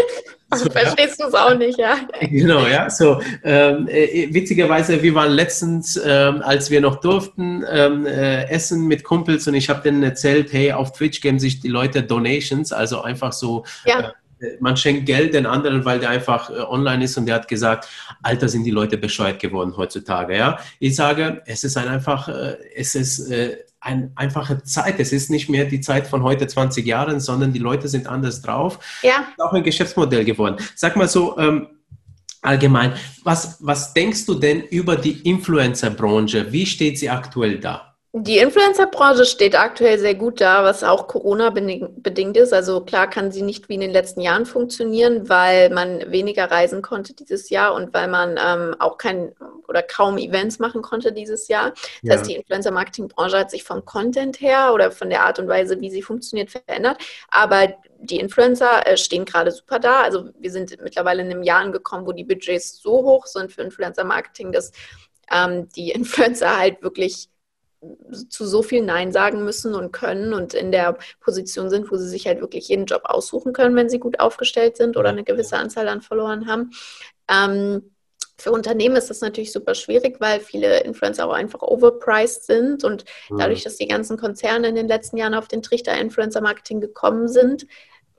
[0.53, 1.97] So, Verstehst du es auch nicht, ja?
[2.19, 2.89] Genau, ja.
[2.89, 8.85] So, ähm, äh, witzigerweise, wir waren letztens, ähm, als wir noch durften, ähm, äh, essen
[8.85, 12.73] mit Kumpels und ich habe denen erzählt, hey, auf Twitch geben sich die Leute Donations,
[12.73, 14.11] also einfach so, ja.
[14.41, 17.47] äh, man schenkt Geld den anderen, weil der einfach äh, online ist und der hat
[17.47, 17.87] gesagt,
[18.21, 20.59] Alter, sind die Leute bescheuert geworden heutzutage, ja.
[20.79, 24.99] Ich sage, es ist ein einfach, äh, es ist äh, eine einfache Zeit.
[24.99, 28.41] Es ist nicht mehr die Zeit von heute 20 Jahren, sondern die Leute sind anders
[28.41, 28.79] drauf.
[29.01, 29.27] Ja.
[29.35, 30.57] Ist auch ein Geschäftsmodell geworden.
[30.75, 31.67] Sag mal so, ähm,
[32.41, 36.51] allgemein, was, was denkst du denn über die Influencer-Branche?
[36.51, 37.90] Wie steht sie aktuell da?
[38.13, 42.54] Die Influencer-Branche steht aktuell sehr gut da, was auch Corona-bedingt ist.
[42.54, 46.82] Also klar kann sie nicht wie in den letzten Jahren funktionieren, weil man weniger reisen
[46.82, 49.34] konnte dieses Jahr und weil man ähm, auch kein
[49.69, 51.69] oder kaum Events machen konnte dieses Jahr.
[51.69, 52.13] Das ja.
[52.13, 55.89] heißt, die Influencer-Marketing-Branche hat sich vom Content her oder von der Art und Weise, wie
[55.89, 56.97] sie funktioniert, verändert.
[57.30, 60.02] Aber die Influencer äh, stehen gerade super da.
[60.02, 63.62] Also wir sind mittlerweile in einem Jahr angekommen, wo die Budgets so hoch sind für
[63.62, 64.74] Influencer-Marketing, dass
[65.32, 67.30] ähm, die Influencer halt wirklich
[68.29, 72.07] zu so viel Nein sagen müssen und können und in der Position sind, wo sie
[72.07, 75.57] sich halt wirklich jeden Job aussuchen können, wenn sie gut aufgestellt sind oder eine gewisse
[75.57, 76.71] Anzahl an Followern haben.
[77.27, 77.91] Ähm,
[78.37, 83.05] für Unternehmen ist das natürlich super schwierig, weil viele Influencer auch einfach overpriced sind und
[83.29, 83.37] mhm.
[83.37, 87.67] dadurch, dass die ganzen Konzerne in den letzten Jahren auf den Trichter Influencer-Marketing gekommen sind,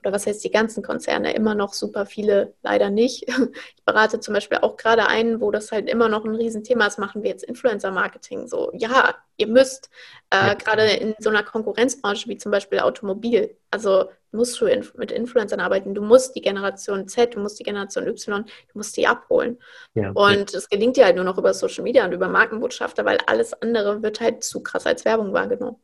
[0.03, 3.25] oder was heißt die ganzen Konzerne, immer noch super viele leider nicht.
[3.75, 6.99] Ich berate zum Beispiel auch gerade einen, wo das halt immer noch ein Riesenthema ist,
[6.99, 8.47] machen wir jetzt Influencer-Marketing.
[8.47, 9.89] So, ja, ihr müsst,
[10.29, 10.53] äh, ja.
[10.53, 15.59] gerade in so einer Konkurrenzbranche wie zum Beispiel Automobil, also musst du in, mit Influencern
[15.59, 19.59] arbeiten, du musst die Generation Z, du musst die Generation Y, du musst die abholen.
[19.93, 20.11] Ja.
[20.11, 23.53] Und es gelingt dir halt nur noch über Social Media und über Markenbotschafter, weil alles
[23.61, 25.77] andere wird halt zu krass als Werbung wahrgenommen.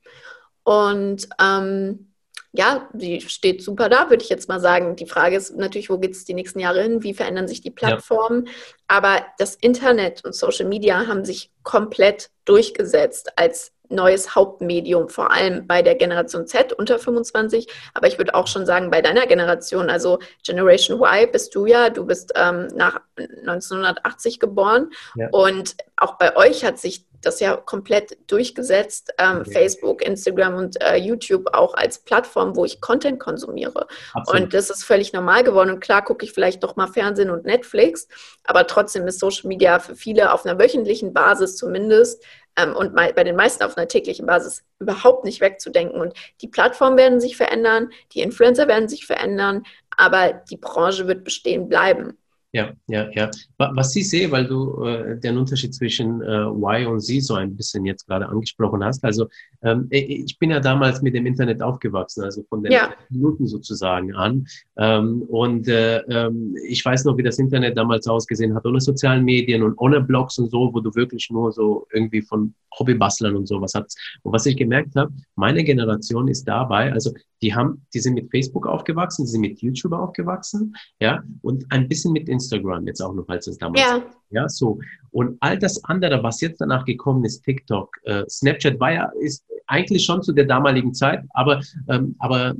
[0.64, 2.09] Und ähm,
[2.52, 4.96] ja, die steht super da, würde ich jetzt mal sagen.
[4.96, 7.04] Die Frage ist natürlich, wo geht es die nächsten Jahre hin?
[7.04, 8.48] Wie verändern sich die Plattformen?
[8.48, 8.52] Ja.
[8.88, 15.68] Aber das Internet und Social Media haben sich komplett durchgesetzt als neues Hauptmedium, vor allem
[15.68, 19.90] bei der Generation Z unter 25, aber ich würde auch schon sagen, bei deiner Generation,
[19.90, 25.28] also Generation Y bist du ja, du bist ähm, nach 1980 geboren ja.
[25.32, 29.14] und auch bei euch hat sich das ja komplett durchgesetzt.
[29.18, 29.52] Ähm, okay.
[29.52, 33.88] Facebook, Instagram und äh, YouTube auch als Plattform, wo ich Content konsumiere.
[34.14, 34.42] Absolut.
[34.42, 35.72] Und das ist völlig normal geworden.
[35.72, 38.08] Und klar gucke ich vielleicht doch mal Fernsehen und Netflix,
[38.44, 42.24] aber trotzdem ist Social Media für viele auf einer wöchentlichen Basis zumindest
[42.68, 46.00] und bei den meisten auf einer täglichen Basis überhaupt nicht wegzudenken.
[46.00, 49.64] Und die Plattformen werden sich verändern, die Influencer werden sich verändern,
[49.96, 52.18] aber die Branche wird bestehen bleiben.
[52.52, 53.30] Ja, ja, ja.
[53.60, 57.56] Was ich sehe, weil du äh, den Unterschied zwischen äh, Y und Z so ein
[57.56, 59.04] bisschen jetzt gerade angesprochen hast.
[59.04, 59.28] Also
[59.62, 62.92] ähm, ich bin ja damals mit dem Internet aufgewachsen, also von den ja.
[63.10, 64.48] Minuten sozusagen an.
[64.78, 69.24] Ähm, und äh, ähm, ich weiß noch, wie das Internet damals ausgesehen hat, ohne sozialen
[69.24, 73.48] Medien und ohne Blogs und so, wo du wirklich nur so irgendwie von Hobbybastlern und
[73.48, 73.98] sowas hast.
[74.24, 78.30] Und was ich gemerkt habe, meine Generation ist dabei, also die haben, die sind mit
[78.30, 83.14] Facebook aufgewachsen, die sind mit YouTube aufgewachsen, ja, und ein bisschen mit Instagram jetzt auch
[83.14, 84.04] noch, als es damals ja.
[84.32, 84.80] ja, so.
[85.12, 89.46] Und all das andere, was jetzt danach gekommen ist, TikTok, äh, Snapchat war ja, ist
[89.68, 92.56] eigentlich schon zu der damaligen Zeit, aber, ähm, aber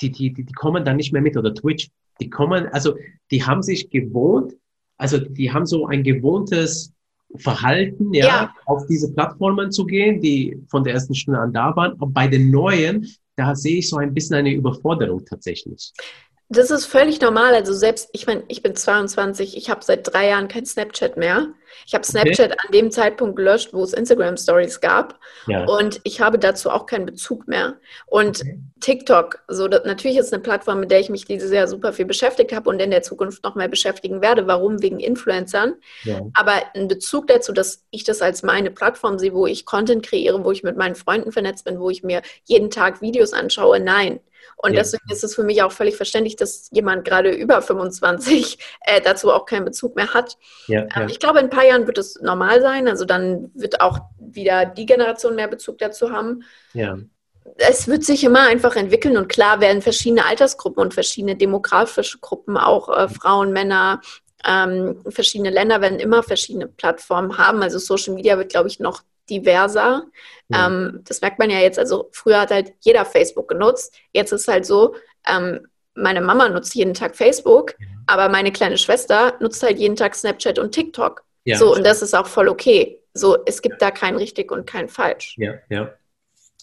[0.00, 2.96] die, die, die, die kommen dann nicht mehr mit oder Twitch, die kommen, also
[3.30, 4.54] die haben sich gewohnt,
[4.96, 6.92] also die haben so ein gewohntes
[7.36, 11.74] Verhalten, ja, ja, auf diese Plattformen zu gehen, die von der ersten Stunde an da
[11.74, 11.92] waren.
[11.94, 15.92] Und bei den neuen, da sehe ich so ein bisschen eine Überforderung tatsächlich.
[16.52, 17.54] Das ist völlig normal.
[17.54, 21.48] Also selbst, ich meine, ich bin 22, ich habe seit drei Jahren kein Snapchat mehr.
[21.86, 22.58] Ich habe Snapchat okay.
[22.66, 25.18] an dem Zeitpunkt gelöscht, wo es Instagram Stories gab.
[25.46, 25.64] Ja.
[25.64, 27.76] Und ich habe dazu auch keinen Bezug mehr.
[28.04, 28.58] Und okay.
[28.80, 32.04] TikTok, so das, natürlich ist eine Plattform, mit der ich mich dieses Jahr super viel
[32.04, 34.46] beschäftigt habe und in der Zukunft noch mehr beschäftigen werde.
[34.46, 34.82] Warum?
[34.82, 35.76] Wegen Influencern.
[36.04, 36.20] Ja.
[36.34, 40.44] Aber ein Bezug dazu, dass ich das als meine Plattform sehe, wo ich Content kreiere,
[40.44, 44.20] wo ich mit meinen Freunden vernetzt bin, wo ich mir jeden Tag Videos anschaue, nein.
[44.56, 44.80] Und ja.
[44.80, 49.32] deswegen ist es für mich auch völlig verständlich, dass jemand gerade über 25 äh, dazu
[49.32, 50.36] auch keinen Bezug mehr hat.
[50.66, 52.88] Ja, ähm, ich glaube, in ein paar Jahren wird es normal sein.
[52.88, 56.44] Also dann wird auch wieder die Generation mehr Bezug dazu haben.
[56.72, 56.98] Ja.
[57.56, 62.56] Es wird sich immer einfach entwickeln und klar werden verschiedene Altersgruppen und verschiedene demografische Gruppen,
[62.56, 64.00] auch äh, Frauen, Männer,
[64.44, 67.62] ähm, verschiedene Länder werden immer verschiedene Plattformen haben.
[67.62, 70.04] Also Social Media wird, glaube ich, noch diverser.
[70.52, 71.78] Ähm, das merkt man ja jetzt.
[71.78, 73.94] Also früher hat halt jeder Facebook genutzt.
[74.12, 74.94] Jetzt ist halt so,
[75.26, 77.86] ähm, meine Mama nutzt jeden Tag Facebook, ja.
[78.06, 81.24] aber meine kleine Schwester nutzt halt jeden Tag Snapchat und TikTok.
[81.44, 83.00] Ja, so, und das ist auch voll okay.
[83.14, 85.34] So, es gibt da kein richtig und kein falsch.
[85.38, 85.92] Ja, ja.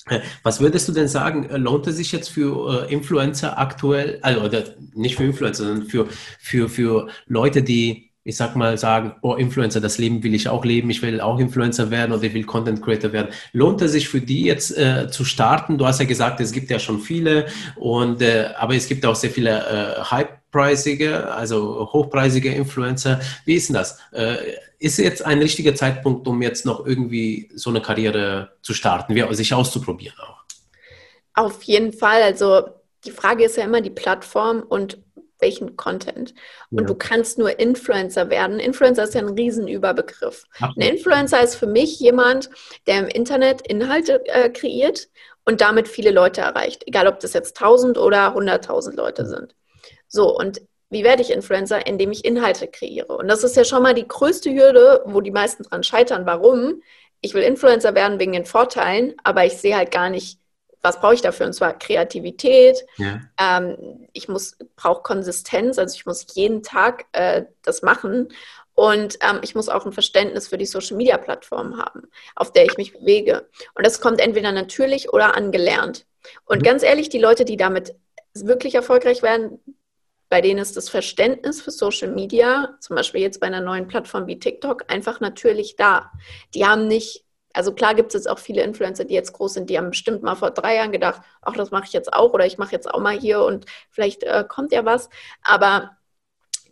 [0.07, 4.19] Äh, was würdest du denn sagen, äh, lohnt es sich jetzt für äh, Influencer aktuell,
[4.21, 6.07] also oder nicht für Influencer, sondern für,
[6.39, 10.63] für, für Leute, die ich sag mal, sagen, oh, Influencer, das Leben will ich auch
[10.63, 13.29] leben, ich will auch Influencer werden oder ich will Content Creator werden.
[13.53, 15.79] Lohnt es sich für die jetzt äh, zu starten?
[15.79, 19.15] Du hast ja gesagt, es gibt ja schon viele und äh, aber es gibt auch
[19.15, 23.19] sehr viele äh, High-preisige, also hochpreisige Influencer.
[23.45, 23.97] Wie ist denn das?
[24.11, 24.35] Äh,
[24.77, 29.53] ist jetzt ein richtiger Zeitpunkt, um jetzt noch irgendwie so eine Karriere zu starten, sich
[29.53, 30.37] auszuprobieren auch?
[31.33, 32.21] Auf jeden Fall.
[32.21, 32.69] Also
[33.05, 34.99] die Frage ist ja immer die Plattform und
[35.39, 36.33] welchen Content.
[36.71, 36.87] Und ja.
[36.87, 38.59] du kannst nur Influencer werden.
[38.59, 40.45] Influencer ist ja ein Riesenüberbegriff.
[40.59, 42.49] Ach, ein Influencer ist für mich jemand,
[42.87, 45.09] der im Internet Inhalte äh, kreiert
[45.45, 46.83] und damit viele Leute erreicht.
[46.85, 49.55] Egal, ob das jetzt 1000 oder 100.000 Leute sind.
[50.07, 51.85] So, und wie werde ich Influencer?
[51.87, 53.17] Indem ich Inhalte kreiere.
[53.17, 56.25] Und das ist ja schon mal die größte Hürde, wo die meisten dran scheitern.
[56.25, 56.81] Warum?
[57.21, 60.39] Ich will Influencer werden wegen den Vorteilen, aber ich sehe halt gar nicht,
[60.81, 61.45] was brauche ich dafür?
[61.45, 62.85] Und zwar Kreativität.
[62.97, 63.21] Ja.
[63.39, 68.29] Ähm, ich muss brauche Konsistenz, also ich muss jeden Tag äh, das machen.
[68.75, 72.03] Und ähm, ich muss auch ein Verständnis für die Social-Media-Plattform haben,
[72.35, 73.49] auf der ich mich bewege.
[73.75, 76.05] Und das kommt entweder natürlich oder angelernt.
[76.45, 76.63] Und mhm.
[76.63, 77.95] ganz ehrlich, die Leute, die damit
[78.33, 79.59] wirklich erfolgreich werden,
[80.29, 84.27] bei denen ist das Verständnis für Social Media, zum Beispiel jetzt bei einer neuen Plattform
[84.27, 86.11] wie TikTok, einfach natürlich da.
[86.53, 89.69] Die haben nicht also klar gibt es jetzt auch viele Influencer, die jetzt groß sind,
[89.69, 92.45] die haben bestimmt mal vor drei Jahren gedacht, ach, das mache ich jetzt auch oder
[92.45, 95.09] ich mache jetzt auch mal hier und vielleicht äh, kommt ja was.
[95.43, 95.91] Aber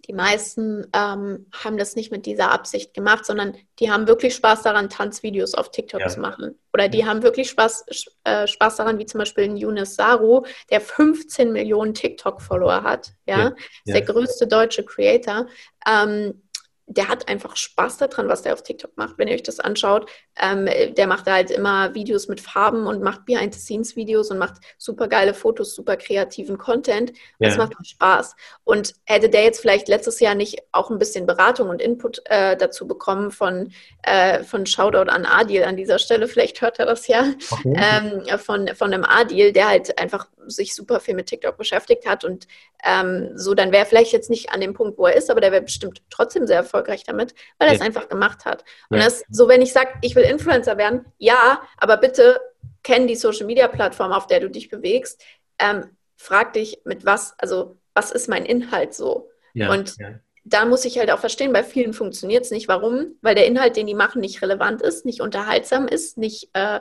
[0.07, 4.61] die meisten ähm, haben das nicht mit dieser Absicht gemacht, sondern die haben wirklich Spaß
[4.61, 6.07] daran, Tanzvideos auf TikTok ja.
[6.07, 6.57] zu machen.
[6.73, 7.07] Oder die ja.
[7.07, 7.85] haben wirklich Spaß,
[8.23, 13.11] äh, Spaß daran, wie zum Beispiel ein Yunus Saru, der 15 Millionen TikTok-Follower hat.
[13.25, 13.47] Ja, ja.
[13.83, 15.47] ist der größte deutsche Creator.
[15.85, 16.41] Ähm,
[16.89, 20.09] der hat einfach Spaß daran, was der auf TikTok macht, wenn ihr euch das anschaut.
[20.41, 25.09] Ähm, der macht da halt immer Videos mit Farben und macht Behind-the-Scenes-Videos und macht super
[25.09, 27.11] geile Fotos, super kreativen Content.
[27.39, 27.49] Ja.
[27.49, 28.35] Das macht Spaß.
[28.63, 32.55] Und hätte der jetzt vielleicht letztes Jahr nicht auch ein bisschen Beratung und Input äh,
[32.55, 33.73] dazu bekommen von,
[34.03, 37.75] äh, von Shoutout an Adil an dieser Stelle, vielleicht hört er das ja, okay.
[37.75, 42.23] ähm, von, von einem Adil, der halt einfach sich super viel mit TikTok beschäftigt hat
[42.23, 42.47] und
[42.83, 45.41] ähm, so, dann wäre er vielleicht jetzt nicht an dem Punkt, wo er ist, aber
[45.41, 48.63] der wäre bestimmt trotzdem sehr erfolgreich damit, weil er es einfach gemacht hat.
[48.89, 49.05] Und ja.
[49.05, 52.39] das so, wenn ich sage, ich will Influencer werden, ja, aber bitte
[52.83, 55.21] kenn die Social Media Plattform, auf der du dich bewegst.
[55.59, 59.29] Ähm, frag dich, mit was, also was ist mein Inhalt so?
[59.53, 60.19] Ja, und ja.
[60.45, 62.67] da muss ich halt auch verstehen, bei vielen funktioniert es nicht.
[62.67, 63.17] Warum?
[63.21, 66.79] Weil der Inhalt, den die machen, nicht relevant ist, nicht unterhaltsam ist, nicht äh,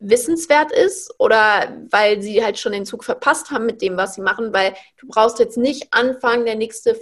[0.00, 4.20] wissenswert ist oder weil sie halt schon den Zug verpasst haben mit dem, was sie
[4.20, 6.94] machen, weil du brauchst jetzt nicht anfangen, der nächste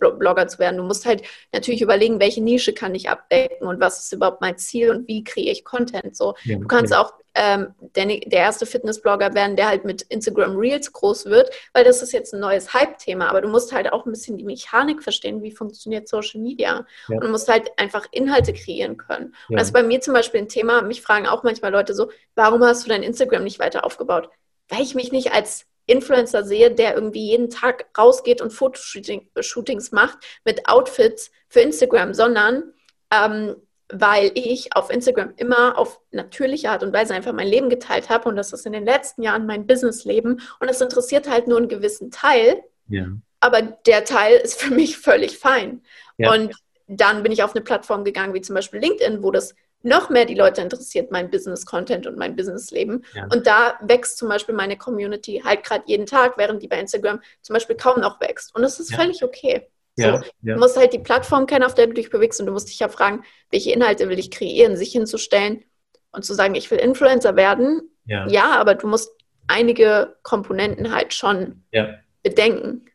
[0.00, 0.76] Fitnessblogger zu werden.
[0.76, 4.58] Du musst halt natürlich überlegen, welche Nische kann ich abdecken und was ist überhaupt mein
[4.58, 6.16] Ziel und wie kreiere ich Content.
[6.16, 7.02] So, ja, du kannst ja.
[7.02, 11.84] auch ähm, der, der erste Fitnessblogger werden, der halt mit Instagram Reels groß wird, weil
[11.84, 13.28] das ist jetzt ein neues Hype-Thema.
[13.28, 16.84] Aber du musst halt auch ein bisschen die Mechanik verstehen, wie funktioniert Social Media.
[17.08, 17.16] Ja.
[17.16, 19.34] Und du musst halt einfach Inhalte kreieren können.
[19.48, 20.82] Und das ist bei mir zum Beispiel ein Thema.
[20.82, 24.28] Mich fragen auch manchmal Leute so, warum hast du dein Instagram nicht weiter aufgebaut?
[24.68, 30.18] Weil ich mich nicht als Influencer sehe, der irgendwie jeden Tag rausgeht und Fotoshootings macht
[30.44, 32.72] mit Outfits für Instagram, sondern
[33.12, 33.56] ähm,
[33.92, 38.28] weil ich auf Instagram immer auf natürliche Art und Weise einfach mein Leben geteilt habe
[38.28, 41.68] und das ist in den letzten Jahren mein Businessleben und es interessiert halt nur einen
[41.68, 43.06] gewissen Teil, ja.
[43.40, 45.82] aber der Teil ist für mich völlig fein.
[46.18, 46.32] Ja.
[46.32, 46.54] Und
[46.86, 50.26] dann bin ich auf eine Plattform gegangen, wie zum Beispiel LinkedIn, wo das noch mehr
[50.26, 53.04] die Leute interessiert, mein Business-Content und mein Businessleben.
[53.14, 53.26] Ja.
[53.32, 57.20] Und da wächst zum Beispiel meine Community halt gerade jeden Tag, während die bei Instagram
[57.42, 58.54] zum Beispiel kaum noch wächst.
[58.54, 59.68] Und das ist völlig okay.
[59.96, 60.54] Ja, so, ja.
[60.54, 62.78] Du musst halt die Plattform kennen, auf der du dich bewegst und du musst dich
[62.78, 65.64] ja fragen, welche Inhalte will ich kreieren, sich hinzustellen
[66.12, 67.90] und zu sagen, ich will Influencer werden.
[68.04, 69.10] Ja, ja aber du musst
[69.46, 71.88] einige Komponenten halt schon ja.
[72.22, 72.86] bedenken.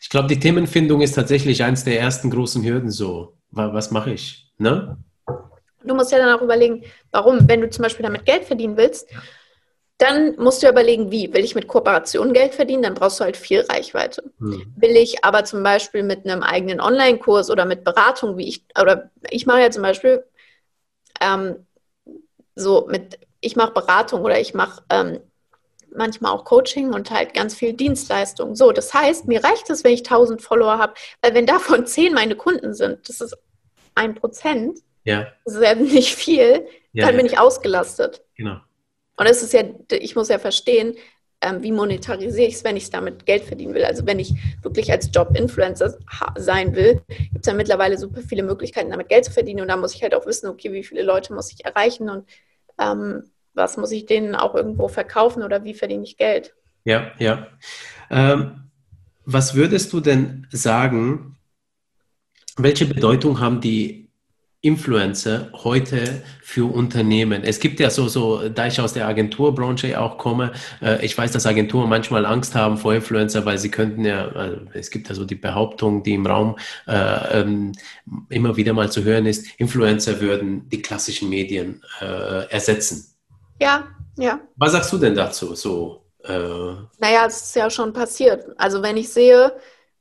[0.00, 3.38] Ich glaube, die Themenfindung ist tatsächlich eins der ersten großen Hürden so.
[3.50, 4.52] Was mache ich?
[4.58, 4.96] Ne?
[5.84, 9.08] Du musst ja dann auch überlegen, warum, wenn du zum Beispiel damit Geld verdienen willst,
[9.98, 11.32] dann musst du überlegen, wie.
[11.32, 12.82] Will ich mit Kooperation Geld verdienen?
[12.82, 14.32] Dann brauchst du halt viel Reichweite.
[14.38, 14.72] Hm.
[14.76, 19.10] Will ich aber zum Beispiel mit einem eigenen Online-Kurs oder mit Beratung, wie ich, oder
[19.30, 20.24] ich mache ja zum Beispiel
[21.20, 21.66] ähm,
[22.56, 25.20] so mit, ich mache Beratung oder ich mache ähm,
[25.94, 28.56] manchmal auch Coaching und halt ganz viel Dienstleistung.
[28.56, 32.12] So, das heißt, mir reicht es, wenn ich 1000 Follower habe, weil wenn davon 10
[32.12, 33.36] meine Kunden sind, das ist
[33.94, 35.32] ein Prozent, ja.
[35.44, 37.22] das ist ja nicht viel, ja, dann ja.
[37.22, 38.22] bin ich ausgelastet.
[38.36, 38.60] Genau.
[39.16, 40.96] Und es ist ja, ich muss ja verstehen,
[41.42, 43.84] ähm, wie monetarisiere ich es, wenn ich damit Geld verdienen will.
[43.84, 45.98] Also wenn ich wirklich als Job-Influencer
[46.36, 49.60] sein will, gibt es ja mittlerweile super viele Möglichkeiten, damit Geld zu verdienen.
[49.60, 52.28] Und da muss ich halt auch wissen, okay, wie viele Leute muss ich erreichen und
[52.78, 56.54] ähm, was muss ich denen auch irgendwo verkaufen oder wie verdiene ich Geld.
[56.84, 57.48] Ja, ja.
[58.10, 58.70] Ähm,
[59.24, 61.36] was würdest du denn sagen,
[62.56, 64.01] welche Bedeutung haben die
[64.62, 67.42] Influencer heute für Unternehmen?
[67.42, 71.32] Es gibt ja so, so, da ich aus der Agenturbranche auch komme, äh, ich weiß,
[71.32, 75.16] dass Agenturen manchmal Angst haben vor Influencer, weil sie könnten ja, äh, es gibt ja
[75.16, 77.72] so die Behauptung, die im Raum äh, ähm,
[78.28, 83.12] immer wieder mal zu hören ist, Influencer würden die klassischen Medien äh, ersetzen.
[83.60, 84.40] Ja, ja.
[84.56, 85.56] Was sagst du denn dazu?
[85.56, 88.46] So, äh, naja, es ist ja schon passiert.
[88.56, 89.52] Also wenn ich sehe,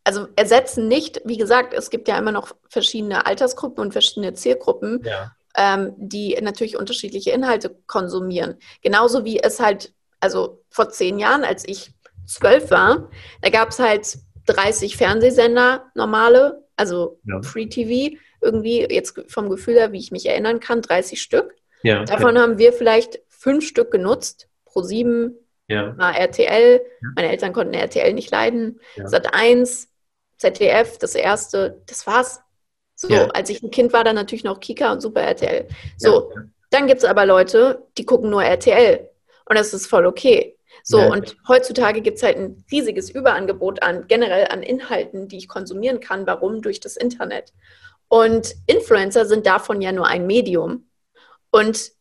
[0.04, 5.02] also ersetzen nicht, wie gesagt, es gibt ja immer noch verschiedene Altersgruppen und verschiedene Zielgruppen,
[5.04, 5.36] ja.
[5.56, 8.58] ähm, die natürlich unterschiedliche Inhalte konsumieren.
[8.82, 11.94] Genauso wie es halt, also vor zehn Jahren, als ich
[12.26, 13.10] zwölf war,
[13.42, 17.42] da gab es halt 30 Fernsehsender, normale, also ja.
[17.42, 21.54] Free TV, irgendwie jetzt vom Gefühl her, wie ich mich erinnern kann, 30 Stück.
[21.84, 22.42] Ja, Davon ja.
[22.42, 25.36] haben wir vielleicht fünf Stück genutzt, pro sieben,
[25.68, 25.96] ja.
[25.98, 26.82] RTL.
[27.16, 28.80] Meine Eltern konnten RTL nicht leiden.
[29.06, 29.91] Sat 1,
[30.42, 32.42] ZDF, das erste, das war's.
[32.96, 35.68] So, als ich ein Kind war, dann natürlich noch Kika und Super RTL.
[35.98, 36.32] So,
[36.70, 39.10] dann gibt es aber Leute, die gucken nur RTL.
[39.46, 40.56] Und das ist voll okay.
[40.84, 41.12] So, ja.
[41.12, 46.00] und heutzutage gibt es halt ein riesiges Überangebot an generell an Inhalten, die ich konsumieren
[46.00, 46.28] kann.
[46.28, 46.62] Warum?
[46.62, 47.54] Durch das Internet.
[48.08, 50.88] Und Influencer sind davon ja nur ein Medium.
[51.52, 51.92] Und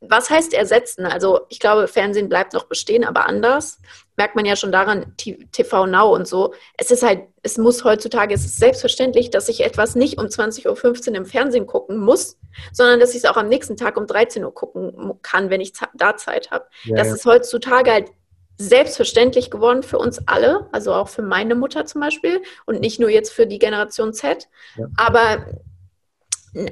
[0.00, 1.06] was heißt ersetzen?
[1.06, 3.80] Also ich glaube, Fernsehen bleibt noch bestehen, aber anders.
[4.16, 6.54] Merkt man ja schon daran, TV Now und so.
[6.76, 11.10] Es ist halt, es muss heutzutage, es ist selbstverständlich, dass ich etwas nicht um 20.15
[11.10, 12.38] Uhr im Fernsehen gucken muss,
[12.72, 15.72] sondern dass ich es auch am nächsten Tag um 13 Uhr gucken kann, wenn ich
[15.94, 16.66] da Zeit habe.
[16.84, 17.14] Ja, das ja.
[17.14, 18.10] ist heutzutage halt
[18.58, 23.10] selbstverständlich geworden für uns alle, also auch für meine Mutter zum Beispiel und nicht nur
[23.10, 24.48] jetzt für die Generation Z.
[24.76, 24.86] Ja.
[24.96, 25.46] Aber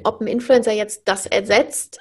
[0.03, 1.99] ob ein Influencer jetzt das ersetzt,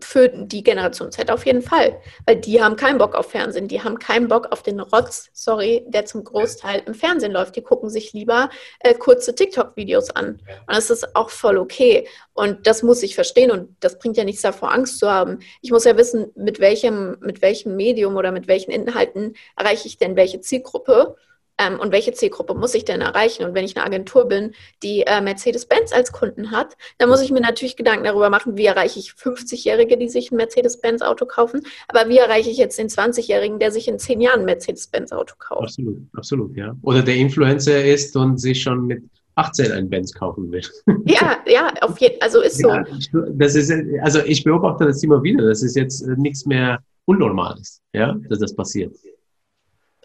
[0.00, 2.00] für die Generation Z auf jeden Fall.
[2.26, 5.84] Weil die haben keinen Bock auf Fernsehen, die haben keinen Bock auf den Rotz, sorry,
[5.88, 7.56] der zum Großteil im Fernsehen läuft.
[7.56, 8.50] Die gucken sich lieber
[8.80, 10.40] äh, kurze TikTok-Videos an.
[10.66, 12.08] Und das ist auch voll okay.
[12.32, 15.40] Und das muss ich verstehen und das bringt ja nichts davor, Angst zu haben.
[15.60, 19.98] Ich muss ja wissen, mit welchem, mit welchem Medium oder mit welchen Inhalten erreiche ich
[19.98, 21.16] denn welche Zielgruppe
[21.62, 23.44] ähm, und welche Zielgruppe muss ich denn erreichen?
[23.44, 27.30] Und wenn ich eine Agentur bin, die äh, Mercedes-Benz als Kunden hat, dann muss ich
[27.30, 32.08] mir natürlich Gedanken darüber machen, wie erreiche ich 50-Jährige, die sich ein Mercedes-Benz-Auto kaufen, aber
[32.08, 35.62] wie erreiche ich jetzt den 20-Jährigen, der sich in zehn Jahren ein Mercedes-Benz-Auto kauft?
[35.62, 36.76] Absolut, absolut, ja.
[36.82, 39.02] Oder der Influencer ist und sich schon mit
[39.34, 40.62] 18 ein Benz kaufen will.
[41.04, 42.68] Ja, ja, auf jeden also ist so.
[42.68, 42.84] Ja,
[43.32, 43.72] das ist,
[44.02, 45.46] also ich beobachte das immer wieder.
[45.46, 48.94] Das ist jetzt nichts mehr Unnormales, ja, dass das passiert.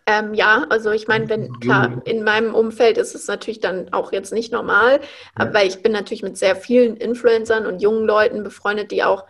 [0.10, 4.14] Ähm, ja, also ich meine, wenn klar, in meinem Umfeld ist es natürlich dann auch
[4.14, 5.02] jetzt nicht normal,
[5.38, 5.54] ja.
[5.54, 9.26] weil ich bin natürlich mit sehr vielen Influencern und jungen Leuten befreundet, die auch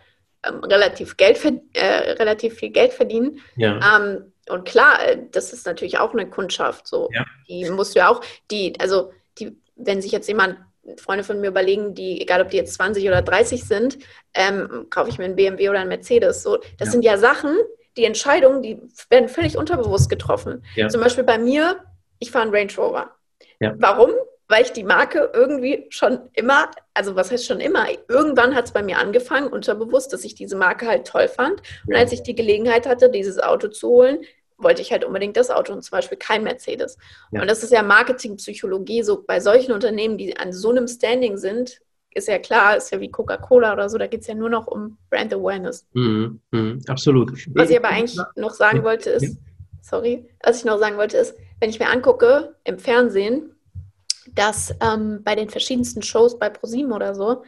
[0.48, 3.42] ähm, relativ, Geld, äh, relativ viel Geld verdienen.
[3.56, 3.98] Ja.
[3.98, 6.88] Ähm, und klar, äh, das ist natürlich auch eine Kundschaft.
[6.88, 7.26] So, ja.
[7.48, 10.58] die musst du ja auch, die, also die, wenn sich jetzt jemand
[10.98, 13.98] Freunde von mir überlegen, die, egal ob die jetzt 20 oder 30 sind,
[14.36, 16.44] ähm, kaufe ich mir einen BMW oder einen Mercedes.
[16.44, 16.92] So, das ja.
[16.92, 17.58] sind ja Sachen,
[17.98, 18.80] die Entscheidungen, die
[19.10, 20.64] werden völlig unterbewusst getroffen.
[20.76, 20.88] Ja.
[20.88, 21.78] Zum Beispiel bei mir,
[22.20, 23.12] ich fahre einen Range Rover.
[23.60, 23.74] Ja.
[23.78, 24.12] Warum?
[24.48, 28.72] Weil ich die Marke irgendwie schon immer, also was heißt schon immer, irgendwann hat es
[28.72, 31.62] bei mir angefangen, unterbewusst, dass ich diese Marke halt toll fand.
[31.86, 34.20] Und als ich die Gelegenheit hatte, dieses Auto zu holen,
[34.58, 36.98] wollte ich halt unbedingt das Auto und zum Beispiel kein Mercedes.
[37.32, 37.42] Ja.
[37.42, 41.82] Und das ist ja Marketingpsychologie, so bei solchen Unternehmen, die an so einem Standing sind,
[42.12, 44.67] ist ja klar, ist ja wie Coca-Cola oder so, da geht es ja nur noch
[44.67, 45.88] um Brand Awareness.
[45.93, 47.32] Mhm, mh, absolut.
[47.56, 49.38] Was ich aber eigentlich noch sagen wollte ist,
[49.82, 53.56] sorry, was ich noch sagen wollte ist, wenn ich mir angucke im Fernsehen,
[54.34, 57.43] dass ähm, bei den verschiedensten Shows bei ProSieben oder so,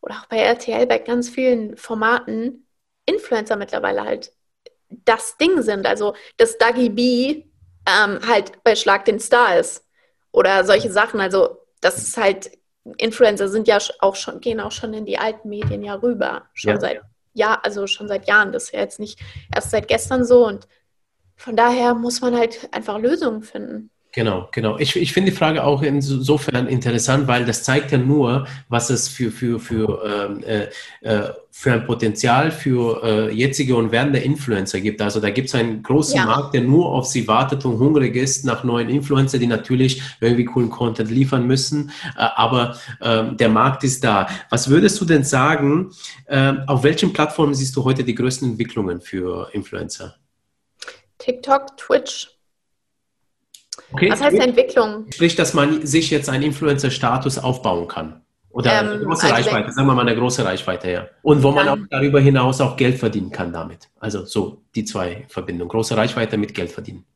[0.00, 2.66] oder auch bei RTL, bei ganz vielen Formaten,
[3.06, 4.32] Influencer mittlerweile halt
[5.04, 5.86] das Ding sind.
[5.86, 7.44] Also, dass Dagi B
[7.86, 9.86] ähm, halt bei Schlag den Star ist.
[10.32, 11.20] Oder solche Sachen.
[11.20, 12.50] Also, das ist halt
[12.98, 16.46] Influencer sind ja auch schon, gehen auch schon in die alten Medien ja rüber.
[16.54, 16.80] Schon ja.
[16.80, 17.00] seit
[17.34, 18.52] ja, also schon seit Jahren.
[18.52, 19.18] Das ist ja jetzt nicht
[19.54, 20.46] erst seit gestern so.
[20.46, 20.68] Und
[21.36, 23.90] von daher muss man halt einfach Lösungen finden.
[24.14, 24.78] Genau, genau.
[24.78, 29.08] Ich, ich finde die Frage auch insofern interessant, weil das zeigt ja nur, was es
[29.08, 30.68] für, für, für, ähm, äh,
[31.00, 35.00] äh, für ein Potenzial für äh, jetzige und werdende Influencer gibt.
[35.00, 36.26] Also da gibt es einen großen ja.
[36.26, 40.44] Markt, der nur auf sie wartet und hungrig ist nach neuen Influencer, die natürlich irgendwie
[40.44, 41.90] coolen Content liefern müssen.
[42.14, 44.28] Äh, aber ähm, der Markt ist da.
[44.50, 45.90] Was würdest du denn sagen,
[46.28, 50.16] ähm, auf welchen Plattformen siehst du heute die größten Entwicklungen für Influencer?
[51.16, 52.28] TikTok, Twitch.
[53.92, 54.10] Okay.
[54.10, 55.06] Was heißt Entwicklung?
[55.12, 58.22] Sprich, dass man sich jetzt einen Influencer-Status aufbauen kann.
[58.50, 61.08] Oder ähm, eine große also Reichweite, sagen wir mal eine große Reichweite, ja.
[61.22, 63.88] Und wo man auch darüber hinaus auch Geld verdienen kann damit.
[63.98, 65.70] Also so die zwei Verbindungen.
[65.70, 67.06] Große Reichweite mit Geld verdienen.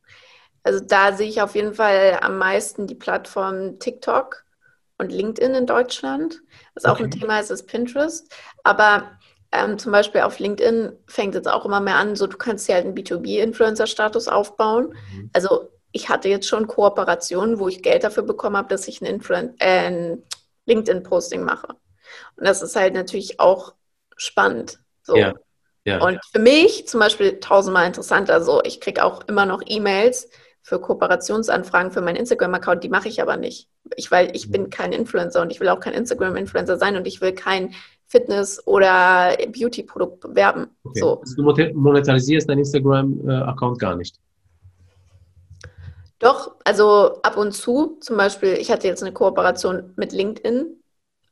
[0.63, 4.43] Also da sehe ich auf jeden Fall am meisten die Plattform TikTok
[4.97, 6.41] und LinkedIn in Deutschland.
[6.73, 6.91] Was okay.
[6.91, 8.33] auch ein Thema ist, ist Pinterest.
[8.63, 9.03] Aber
[9.51, 12.75] ähm, zum Beispiel auf LinkedIn fängt es auch immer mehr an, so du kannst dir
[12.75, 14.93] halt einen B2B-Influencer-Status aufbauen.
[15.13, 15.29] Mhm.
[15.33, 19.21] Also ich hatte jetzt schon Kooperationen, wo ich Geld dafür bekommen habe, dass ich ein,
[19.57, 20.23] äh, ein
[20.67, 21.69] LinkedIn-Posting mache.
[22.35, 23.73] Und das ist halt natürlich auch
[24.15, 24.79] spannend.
[25.01, 25.15] So.
[25.15, 25.33] Ja.
[25.85, 28.41] Ja, und für mich zum Beispiel tausendmal interessanter.
[28.41, 30.29] So, ich kriege auch immer noch E-Mails
[30.61, 33.69] für Kooperationsanfragen für meinen Instagram-Account, die mache ich aber nicht.
[33.95, 37.21] Ich, weil ich bin kein Influencer und ich will auch kein Instagram-Influencer sein und ich
[37.21, 37.73] will kein
[38.05, 40.67] Fitness- oder Beauty-Produkt bewerben.
[40.83, 40.99] Okay.
[40.99, 41.21] So.
[41.21, 44.19] Also du monetarisierst deinen Instagram-Account gar nicht.
[46.19, 50.81] Doch, also ab und zu, zum Beispiel, ich hatte jetzt eine Kooperation mit LinkedIn,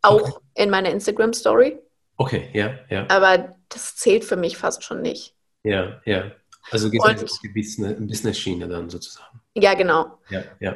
[0.02, 0.34] auch okay.
[0.56, 1.80] in meiner Instagram-Story.
[2.18, 3.08] Okay, ja, ja.
[3.10, 5.34] Aber das zählt für mich fast schon nicht.
[5.64, 6.32] Ja, ja.
[6.72, 9.42] Also geht es auf die Business-Schiene dann sozusagen.
[9.56, 10.18] Ja, genau.
[10.30, 10.76] Ja, ja.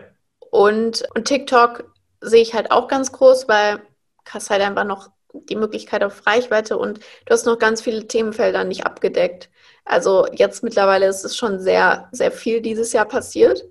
[0.51, 1.91] Und, und TikTok
[2.21, 6.25] sehe ich halt auch ganz groß, weil du hast halt einfach noch die Möglichkeit auf
[6.25, 9.49] Reichweite und du hast noch ganz viele Themenfelder nicht abgedeckt.
[9.85, 13.63] Also jetzt mittlerweile ist es schon sehr, sehr viel dieses Jahr passiert.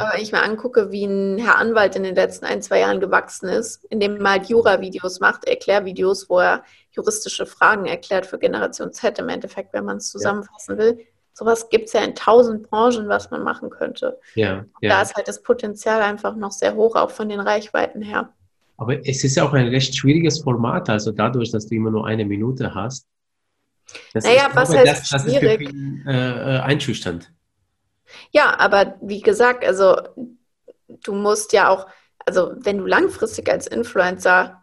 [0.00, 3.00] Aber wenn ich mir angucke, wie ein Herr Anwalt in den letzten ein, zwei Jahren
[3.00, 8.92] gewachsen ist, indem er halt Jura-Videos macht, Erklärvideos, wo er juristische Fragen erklärt für Generation
[8.92, 10.84] Z im Endeffekt, wenn man es zusammenfassen yeah.
[10.84, 11.06] will.
[11.32, 14.18] Sowas gibt es ja in tausend Branchen, was man machen könnte.
[14.34, 14.88] Ja, ja.
[14.90, 18.32] Da ist halt das Potenzial einfach noch sehr hoch, auch von den Reichweiten her.
[18.76, 22.06] Aber es ist ja auch ein recht schwieriges Format, also dadurch, dass du immer nur
[22.06, 23.06] eine Minute hast.
[24.14, 25.60] Das naja, ist, was heißt das, das schwierig?
[25.60, 27.32] ist für viele, äh, äh, einschüchternd.
[28.30, 29.96] Ja, aber wie gesagt, also
[30.88, 31.86] du musst ja auch,
[32.24, 34.62] also wenn du langfristig als Influencer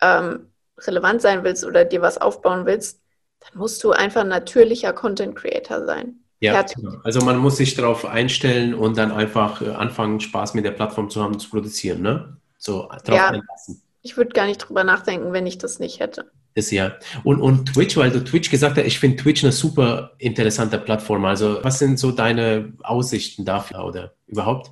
[0.00, 3.00] ähm, relevant sein willst oder dir was aufbauen willst,
[3.40, 6.20] dann musst du einfach ein natürlicher Content Creator sein.
[6.40, 6.96] Ja, genau.
[7.02, 11.08] also man muss sich darauf einstellen und dann einfach äh, anfangen, Spaß mit der Plattform
[11.08, 12.36] zu haben, zu produzieren, ne?
[12.58, 13.82] So drauf ja, einlassen.
[14.02, 16.30] Ich würde gar nicht drüber nachdenken, wenn ich das nicht hätte.
[16.56, 16.92] Ist ja.
[17.22, 21.26] Und, und Twitch, weil du Twitch gesagt hast, ich finde Twitch eine super interessante Plattform.
[21.26, 24.70] Also, was sind so deine Aussichten dafür oder überhaupt?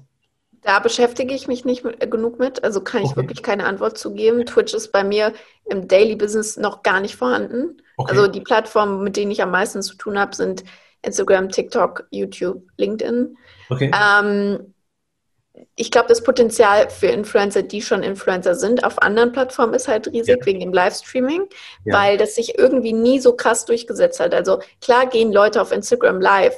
[0.63, 3.17] Da beschäftige ich mich nicht mit, äh, genug mit, also kann ich okay.
[3.17, 4.47] wirklich keine Antwort zu geben.
[4.47, 5.35] Twitch ist bei mir
[5.67, 7.83] im Daily Business noch gar nicht vorhanden.
[7.99, 8.11] Okay.
[8.11, 10.65] Also die Plattformen, mit denen ich am meisten zu tun habe, sind
[11.03, 13.37] Instagram, TikTok, YouTube, LinkedIn.
[13.69, 13.91] Okay.
[13.93, 14.74] Ähm,
[15.77, 20.09] ich glaube, das Potenzial für Influencer, die schon Influencer sind, auf anderen Plattformen ist halt
[20.09, 20.47] riesig ja.
[20.47, 21.49] wegen dem Livestreaming,
[21.85, 21.95] ja.
[21.97, 24.35] weil das sich irgendwie nie so krass durchgesetzt hat.
[24.35, 26.57] Also klar gehen Leute auf Instagram live,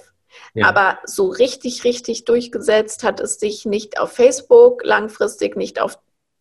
[0.55, 0.67] ja.
[0.67, 5.99] aber so richtig, richtig durchgesetzt hat es sich nicht auf Facebook, langfristig nicht auf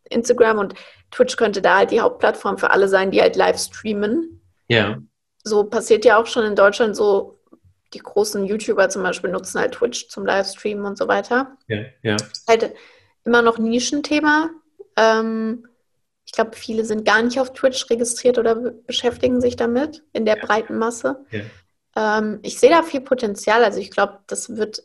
[0.10, 0.76] Instagram und
[1.12, 4.42] Twitch könnte da halt die Hauptplattform für alle sein, die halt live streamen.
[4.70, 4.98] Ja.
[5.44, 7.35] So passiert ja auch schon in Deutschland so
[7.96, 11.58] die großen YouTuber zum Beispiel nutzen halt Twitch zum Livestreamen und so weiter.
[11.68, 12.18] Ja, ja.
[12.48, 12.74] Halt
[13.24, 14.52] immer noch Nischenthema.
[14.98, 15.68] Ähm,
[16.26, 20.38] ich glaube, viele sind gar nicht auf Twitch registriert oder beschäftigen sich damit in der
[20.38, 20.46] ja.
[20.46, 21.26] breiten Masse.
[21.32, 22.20] Ja.
[22.20, 23.64] Ähm, ich sehe da viel Potenzial.
[23.64, 24.84] Also ich glaube, das wird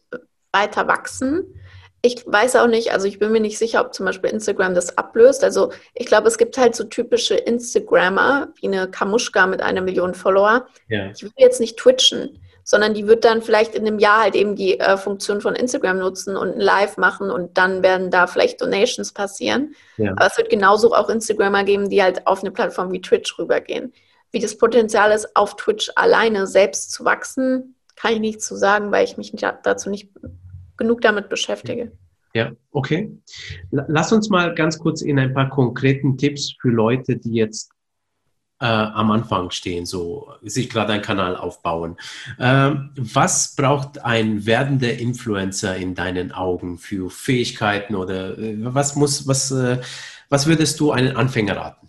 [0.52, 1.60] weiter wachsen.
[2.02, 4.96] Ich weiß auch nicht, also ich bin mir nicht sicher, ob zum Beispiel Instagram das
[4.96, 5.44] ablöst.
[5.44, 10.14] Also ich glaube, es gibt halt so typische Instagrammer, wie eine Kamuschka mit einer Million
[10.14, 10.66] Follower.
[10.88, 11.10] Ja.
[11.10, 14.56] Ich will jetzt nicht twitchen sondern die wird dann vielleicht in einem Jahr halt eben
[14.56, 18.60] die äh, Funktion von Instagram nutzen und ein Live machen und dann werden da vielleicht
[18.60, 19.74] Donations passieren.
[19.96, 20.12] Ja.
[20.12, 23.92] Aber es wird genauso auch Instagramer geben, die halt auf eine Plattform wie Twitch rübergehen.
[24.32, 28.92] Wie das Potenzial ist, auf Twitch alleine selbst zu wachsen, kann ich nicht zu sagen,
[28.92, 30.10] weil ich mich dazu nicht
[30.76, 31.92] genug damit beschäftige.
[32.32, 33.10] Ja, okay.
[33.70, 37.72] Lass uns mal ganz kurz in ein paar konkreten Tipps für Leute, die jetzt
[38.60, 41.96] äh, am Anfang stehen, so sich gerade einen Kanal aufbauen.
[42.38, 49.26] Ähm, was braucht ein werdender Influencer in deinen Augen für Fähigkeiten oder äh, was muss,
[49.26, 49.80] was, äh,
[50.28, 51.88] was würdest du einen Anfänger raten?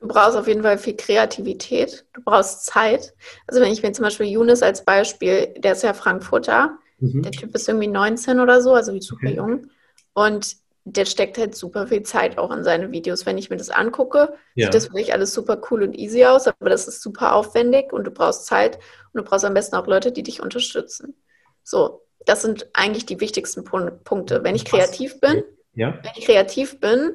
[0.00, 3.14] Du brauchst auf jeden Fall viel Kreativität, du brauchst Zeit.
[3.46, 7.22] Also wenn ich mir zum Beispiel Younes als Beispiel, der ist ja Frankfurter, mhm.
[7.22, 9.36] der Typ ist irgendwie 19 oder so, also super okay.
[9.36, 9.66] jung.
[10.12, 13.24] Und der steckt halt super viel Zeit auch in seine Videos.
[13.24, 14.66] Wenn ich mir das angucke, ja.
[14.66, 18.04] sieht das wirklich alles super cool und easy aus, aber das ist super aufwendig und
[18.04, 18.78] du brauchst Zeit
[19.12, 21.14] und du brauchst am besten auch Leute, die dich unterstützen.
[21.62, 24.44] So, das sind eigentlich die wichtigsten Punkte.
[24.44, 25.42] Wenn ich kreativ bin,
[25.74, 25.98] ja.
[26.02, 27.12] wenn ich kreativ bin,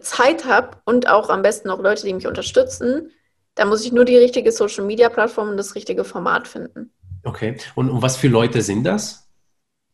[0.00, 3.10] Zeit habe und auch am besten auch Leute, die mich unterstützen,
[3.54, 6.92] dann muss ich nur die richtige Social Media Plattform und das richtige Format finden.
[7.24, 7.56] Okay.
[7.74, 9.28] Und, und was für Leute sind das?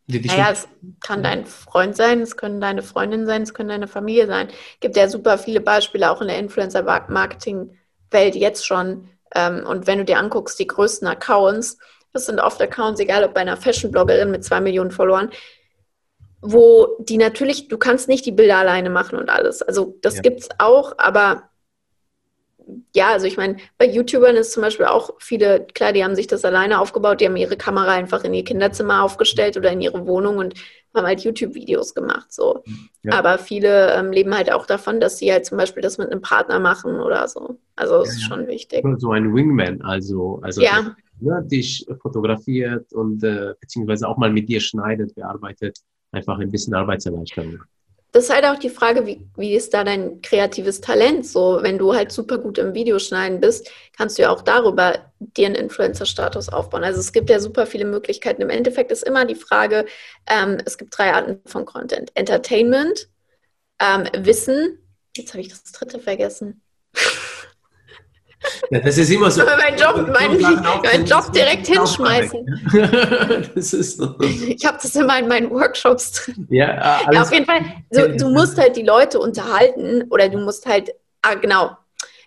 [0.08, 0.66] Naja, es
[1.00, 4.48] kann dein Freund sein, es können deine Freundin sein, es können deine Familie sein.
[4.48, 9.10] Es gibt ja super viele Beispiele auch in der Influencer-Marketing-Welt jetzt schon.
[9.34, 11.78] Ähm, und wenn du dir anguckst, die größten Accounts,
[12.12, 15.30] das sind oft Accounts, egal ob bei einer Fashion-Bloggerin mit zwei Millionen Followern,
[16.40, 19.60] wo die natürlich, du kannst nicht die Bilder alleine machen und alles.
[19.60, 20.22] Also das ja.
[20.22, 21.47] gibt es auch, aber
[22.94, 26.26] ja, also ich meine, bei YouTubern ist zum Beispiel auch viele, klar, die haben sich
[26.26, 30.06] das alleine aufgebaut, die haben ihre Kamera einfach in ihr Kinderzimmer aufgestellt oder in ihre
[30.06, 30.54] Wohnung und
[30.94, 32.32] haben halt YouTube-Videos gemacht.
[32.32, 32.62] So.
[33.02, 33.14] Ja.
[33.14, 36.20] Aber viele ähm, leben halt auch davon, dass sie halt zum Beispiel das mit einem
[36.20, 37.58] Partner machen oder so.
[37.76, 38.84] Also das ja, ist schon wichtig.
[38.98, 40.94] So ein Wingman, also, also ja.
[41.20, 45.78] der, ne, dich fotografiert und äh, beziehungsweise auch mal mit dir schneidet, bearbeitet,
[46.12, 47.60] einfach ein bisschen Arbeitserleichterung
[48.18, 51.24] das ist halt auch die Frage, wie, wie ist da dein kreatives Talent?
[51.24, 55.46] So, wenn du halt super gut im Videoschneiden bist, kannst du ja auch darüber dir
[55.46, 56.82] einen Influencer-Status aufbauen.
[56.82, 58.42] Also es gibt ja super viele Möglichkeiten.
[58.42, 59.86] Im Endeffekt ist immer die Frage,
[60.26, 62.10] ähm, es gibt drei Arten von Content.
[62.16, 63.08] Entertainment,
[63.80, 64.84] ähm, Wissen,
[65.16, 66.60] jetzt habe ich das dritte vergessen.
[68.70, 69.42] Ja, das ist immer so.
[69.42, 70.40] Aber mein Job, mein,
[70.82, 72.60] mein Job direkt hinschmeißen.
[73.54, 74.14] das ist so.
[74.20, 76.46] Ich habe das immer in meinen Workshops drin.
[76.50, 77.62] Ja, ja auf jeden Fall.
[77.90, 80.90] So, du musst halt die Leute unterhalten oder du musst halt,
[81.22, 81.76] ah, genau,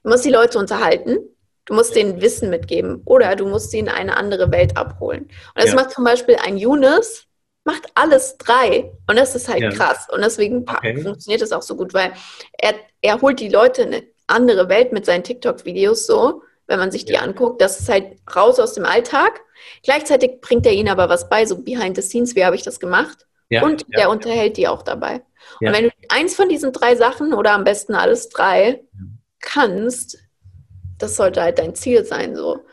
[0.03, 1.17] du musst die Leute unterhalten.
[1.65, 5.25] Du musst denen Wissen mitgeben oder du musst sie in eine andere Welt abholen.
[5.25, 5.75] Und das ja.
[5.75, 7.27] macht zum Beispiel ein Younes,
[7.63, 8.91] macht alles drei.
[9.07, 9.69] Und das ist halt ja.
[9.69, 10.07] krass.
[10.11, 11.01] Und deswegen okay.
[11.01, 12.13] funktioniert es auch so gut, weil
[12.57, 17.05] er, er holt die Leute in andere Welt mit seinen TikTok-Videos so, wenn man sich
[17.05, 17.21] die ja.
[17.21, 17.61] anguckt.
[17.61, 19.41] Das ist halt raus aus dem Alltag.
[19.83, 22.79] Gleichzeitig bringt er ihnen aber was bei, so behind the scenes, wie habe ich das
[22.79, 23.27] gemacht?
[23.49, 25.21] Ja, und ja, der unterhält die auch dabei.
[25.59, 28.81] Und wenn du eins von diesen drei Sachen oder am besten alles drei
[29.41, 30.17] kannst,
[30.97, 32.63] das sollte halt dein Ziel sein so.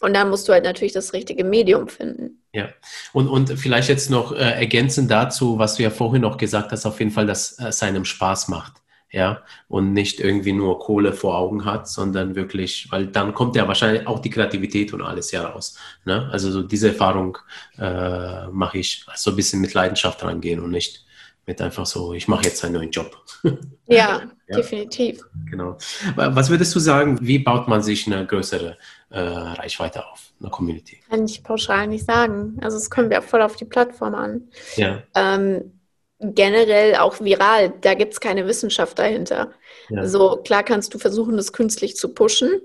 [0.00, 2.42] Und dann musst du halt natürlich das richtige Medium finden.
[2.52, 2.68] Ja,
[3.12, 6.84] und, und vielleicht jetzt noch äh, ergänzend dazu, was du ja vorhin noch gesagt hast,
[6.84, 8.74] auf jeden Fall, dass es einem Spaß macht
[9.10, 13.68] ja, und nicht irgendwie nur Kohle vor Augen hat, sondern wirklich, weil dann kommt ja
[13.68, 15.78] wahrscheinlich auch die Kreativität und alles ja raus.
[16.04, 16.28] Ne?
[16.32, 17.38] Also so diese Erfahrung
[17.78, 21.06] äh, mache ich, so ein bisschen mit Leidenschaft rangehen und nicht
[21.46, 23.16] mit einfach so, ich mache jetzt einen neuen Job.
[23.88, 25.20] Ja, ja, definitiv.
[25.48, 25.78] Genau.
[26.16, 28.76] Was würdest du sagen, wie baut man sich eine größere
[29.10, 31.00] äh, Reichweite auf, eine Community?
[31.08, 32.58] Kann ich pauschal nicht sagen.
[32.60, 34.48] Also es kommt ja voll auf die Plattform an.
[34.74, 35.04] Ja.
[35.14, 35.75] Ähm,
[36.18, 37.72] generell auch viral.
[37.80, 39.52] Da gibt es keine Wissenschaft dahinter.
[39.88, 40.06] Ja.
[40.06, 42.60] So klar kannst du versuchen, das künstlich zu pushen,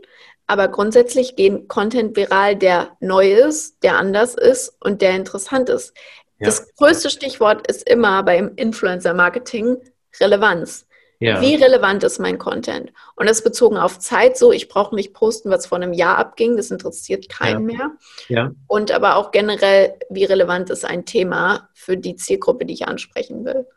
[0.48, 5.94] aber grundsätzlich geht Content viral, der neu ist, der anders ist und der interessant ist.
[6.40, 6.48] Ja.
[6.48, 9.78] Das größte Stichwort ist immer beim Influencer-Marketing
[10.20, 10.88] Relevanz.
[11.22, 11.40] Ja.
[11.40, 12.92] Wie relevant ist mein Content?
[13.16, 16.58] Und das bezogen auf Zeit so, ich brauche nicht posten, was vor einem Jahr abging,
[16.58, 17.78] das interessiert keinen ja.
[17.78, 17.92] mehr.
[18.28, 18.52] Ja.
[18.66, 23.46] Und aber auch generell, wie relevant ist ein Thema für die Zielgruppe, die ich ansprechen
[23.46, 23.68] will.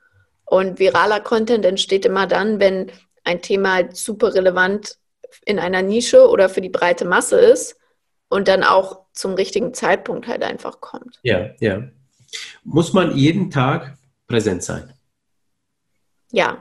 [0.46, 2.90] Und viraler Content entsteht immer dann, wenn
[3.24, 4.96] ein Thema halt super relevant
[5.44, 7.76] in einer Nische oder für die breite Masse ist
[8.28, 11.20] und dann auch zum richtigen Zeitpunkt halt einfach kommt.
[11.22, 11.82] Ja, ja.
[12.62, 14.94] Muss man jeden Tag präsent sein?
[16.32, 16.56] Ja.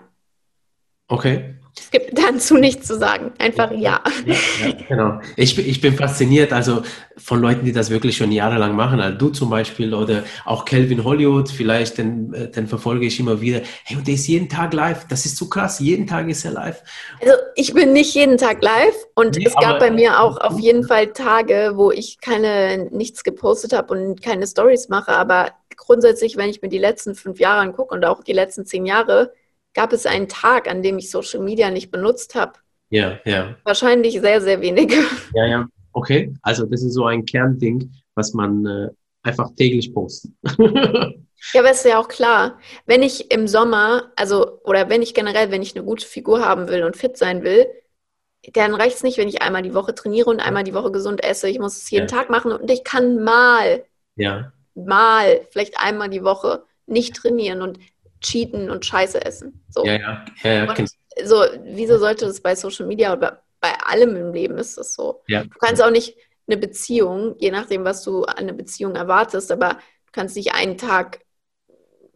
[1.14, 1.54] Okay.
[1.78, 3.34] Es gibt dazu nichts zu sagen.
[3.38, 4.02] Einfach ja.
[4.26, 4.36] ja.
[4.66, 5.22] ja, genau.
[5.36, 6.82] Ich, ich bin fasziniert, also
[7.18, 9.00] von Leuten, die das wirklich schon jahrelang machen.
[9.00, 13.42] Also du zum Beispiel oder auch Calvin Hollywood, vielleicht, den, äh, den verfolge ich immer
[13.42, 13.62] wieder.
[13.84, 15.06] Hey, und der ist jeden Tag live.
[15.08, 15.80] Das ist so krass.
[15.80, 16.82] Jeden Tag ist er live.
[17.22, 20.60] Also ich bin nicht jeden Tag live und nee, es gab bei mir auch auf
[20.60, 25.12] jeden Fall Tage, wo ich keine nichts gepostet habe und keine Stories mache.
[25.12, 28.88] Aber grundsätzlich, wenn ich mir die letzten fünf Jahre angucke und auch die letzten zehn
[28.88, 29.32] Jahre,
[29.74, 32.54] gab es einen Tag, an dem ich Social Media nicht benutzt habe?
[32.90, 33.56] Ja, ja.
[33.64, 34.96] Wahrscheinlich sehr, sehr wenige.
[35.34, 35.68] Ja, ja.
[35.94, 38.90] Okay, also das ist so ein Kernding, was man äh,
[39.24, 40.32] einfach täglich postet.
[40.58, 45.52] ja, aber ist ja auch klar, wenn ich im Sommer, also oder wenn ich generell,
[45.52, 47.68] wenn ich eine gute Figur haben will und fit sein will,
[48.54, 51.24] dann reicht es nicht, wenn ich einmal die Woche trainiere und einmal die Woche gesund
[51.24, 51.48] esse.
[51.48, 52.18] Ich muss es jeden ja.
[52.18, 54.52] Tag machen und ich kann mal, ja.
[54.76, 57.62] mal, vielleicht einmal die Woche nicht trainieren.
[57.62, 57.80] Und
[58.24, 59.64] cheaten und Scheiße essen.
[59.70, 59.86] So.
[59.86, 60.90] Ja, ja, ja, ja und
[61.24, 65.22] so, wieso sollte das bei Social Media oder bei allem im Leben ist das so?
[65.28, 65.44] Ja.
[65.44, 66.18] Du kannst auch nicht
[66.48, 70.78] eine Beziehung, je nachdem, was du an einer Beziehung erwartest, aber du kannst nicht einen
[70.78, 71.20] Tag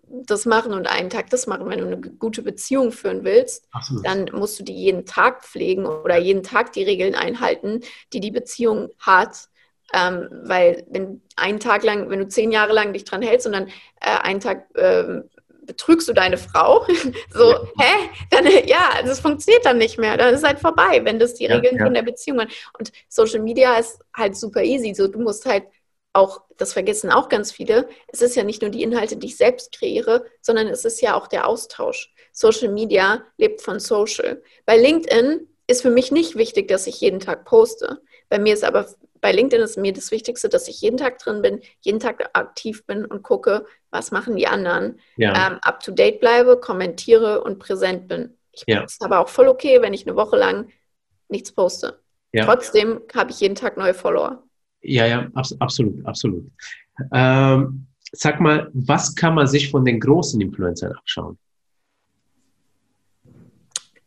[0.09, 1.69] das machen und einen Tag das machen.
[1.69, 4.05] Wenn du eine gute Beziehung führen willst, Absolut.
[4.05, 7.81] dann musst du die jeden Tag pflegen oder jeden Tag die Regeln einhalten,
[8.13, 9.49] die die Beziehung hat.
[9.93, 13.53] Ähm, weil wenn einen Tag lang, wenn du zehn Jahre lang dich dran hältst und
[13.53, 13.67] dann
[14.01, 15.29] äh, einen Tag ähm,
[15.67, 16.85] betrügst du deine Frau?
[17.33, 17.67] so, ja.
[17.79, 18.09] hä?
[18.31, 20.17] Dann, ja, das funktioniert dann nicht mehr.
[20.17, 21.83] Dann ist halt vorbei, wenn das die ja, Regeln ja.
[21.83, 22.51] von der Beziehung sind.
[22.79, 24.93] Und Social Media ist halt super easy.
[24.95, 25.65] So, du musst halt
[26.13, 29.37] auch, das vergessen auch ganz viele, es ist ja nicht nur die Inhalte, die ich
[29.37, 32.11] selbst kreiere, sondern es ist ja auch der Austausch.
[32.31, 34.41] Social Media lebt von Social.
[34.65, 38.01] Bei LinkedIn ist für mich nicht wichtig, dass ich jeden Tag poste.
[38.29, 38.87] Bei mir ist aber
[39.21, 42.85] bei LinkedIn ist mir das Wichtigste, dass ich jeden Tag drin bin, jeden Tag aktiv
[42.85, 44.99] bin und gucke, was machen die anderen.
[45.17, 45.47] Ja.
[45.47, 48.37] Ähm, up to date bleibe, kommentiere und präsent bin.
[48.51, 48.83] Ich ja.
[48.83, 50.69] ist aber auch voll okay, wenn ich eine Woche lang
[51.29, 51.99] nichts poste.
[52.33, 52.45] Ja.
[52.45, 54.43] Trotzdem habe ich jeden Tag neue Follower.
[54.81, 56.49] Ja, ja, abs absolut, absolut.
[57.13, 61.37] Ähm, sag mal, was kann man sich von den großen Influencern abschauen?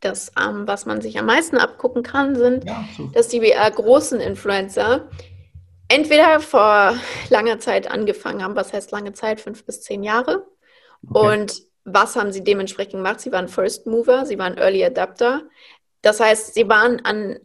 [0.01, 3.07] Das, ähm, was man sich am meisten abgucken kann, sind, ja, so.
[3.09, 5.09] dass die äh, großen Influencer
[5.89, 6.95] entweder vor
[7.29, 10.47] langer Zeit angefangen haben, was heißt lange Zeit, fünf bis zehn Jahre,
[11.07, 11.33] okay.
[11.33, 13.21] und was haben sie dementsprechend gemacht?
[13.21, 15.43] Sie waren First Mover, sie waren Early Adapter.
[16.03, 17.39] Das heißt, sie waren an,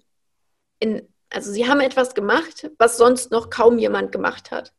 [0.80, 4.74] in, also sie haben etwas gemacht, was sonst noch kaum jemand gemacht hat.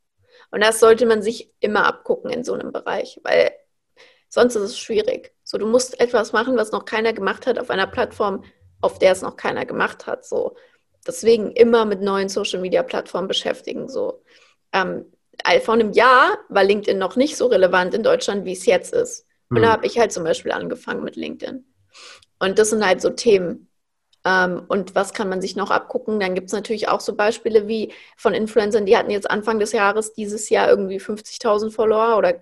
[0.51, 3.51] Und das sollte man sich immer abgucken in so einem Bereich, weil
[4.29, 5.35] sonst ist es schwierig.
[5.47, 8.43] So, du musst etwas machen, was noch keiner gemacht hat auf einer Plattform,
[8.81, 10.27] auf der es noch keiner gemacht hat.
[10.27, 10.57] So,
[11.07, 13.89] deswegen immer mit neuen Social Media Plattformen beschäftigen.
[13.89, 14.25] So,
[14.73, 15.07] ähm,
[15.63, 19.25] vor einem Jahr war LinkedIn noch nicht so relevant in Deutschland, wie es jetzt ist.
[19.49, 19.63] Und mhm.
[19.63, 21.65] da habe ich halt zum Beispiel angefangen mit LinkedIn.
[22.41, 23.71] Und das sind halt so Themen.
[24.25, 26.19] Ähm, und was kann man sich noch abgucken?
[26.19, 29.71] Dann gibt es natürlich auch so Beispiele wie von Influencern, die hatten jetzt Anfang des
[29.71, 32.35] Jahres dieses Jahr irgendwie 50.000 Follower oder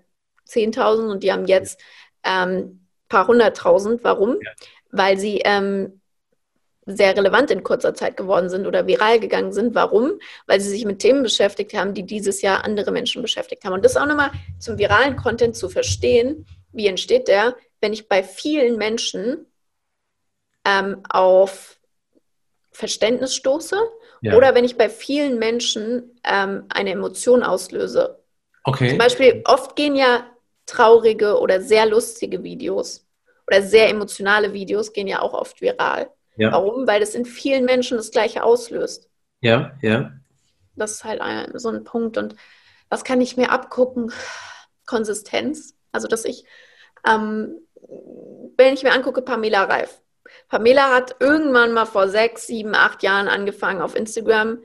[0.49, 1.79] 10.000 und die haben jetzt
[2.25, 4.05] ähm, paar hunderttausend.
[4.05, 4.39] Warum?
[4.41, 4.51] Ja.
[4.91, 6.01] Weil sie ähm,
[6.87, 9.75] sehr relevant in kurzer Zeit geworden sind oder viral gegangen sind.
[9.75, 10.19] Warum?
[10.47, 13.73] Weil sie sich mit Themen beschäftigt haben, die dieses Jahr andere Menschen beschäftigt haben.
[13.73, 18.23] Und das auch nochmal zum viralen Content zu verstehen, wie entsteht der, wenn ich bei
[18.23, 19.47] vielen Menschen
[20.65, 21.79] ähm, auf
[22.71, 23.77] Verständnis stoße
[24.21, 24.35] ja.
[24.37, 28.19] oder wenn ich bei vielen Menschen ähm, eine Emotion auslöse.
[28.65, 28.89] Okay.
[28.91, 30.27] Zum Beispiel, oft gehen ja
[30.67, 33.07] traurige oder sehr lustige Videos
[33.47, 36.11] oder sehr emotionale Videos gehen ja auch oft viral.
[36.37, 36.53] Ja.
[36.53, 36.87] Warum?
[36.87, 39.09] Weil das in vielen Menschen das Gleiche auslöst.
[39.41, 40.13] Ja, ja.
[40.77, 42.17] Das ist halt ein, so ein Punkt.
[42.17, 42.35] Und
[42.89, 44.13] was kann ich mir abgucken?
[44.87, 45.77] Konsistenz.
[45.93, 46.45] Also, dass ich,
[47.07, 47.59] ähm,
[48.57, 50.01] wenn ich mir angucke, Pamela Reif.
[50.49, 54.59] Pamela hat irgendwann mal vor sechs, sieben, acht Jahren angefangen, auf Instagram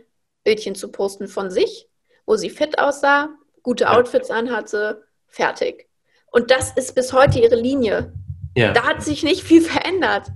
[0.44, 1.90] Bildchen zu posten von sich,
[2.26, 3.30] wo sie fit aussah,
[3.62, 3.90] gute.
[3.90, 5.89] Outfits anhatte, fertig.
[6.32, 8.14] Und das ist bis heute ihre Linie.
[8.56, 8.74] Ja.
[8.74, 10.28] Da hat sich nicht viel verändert.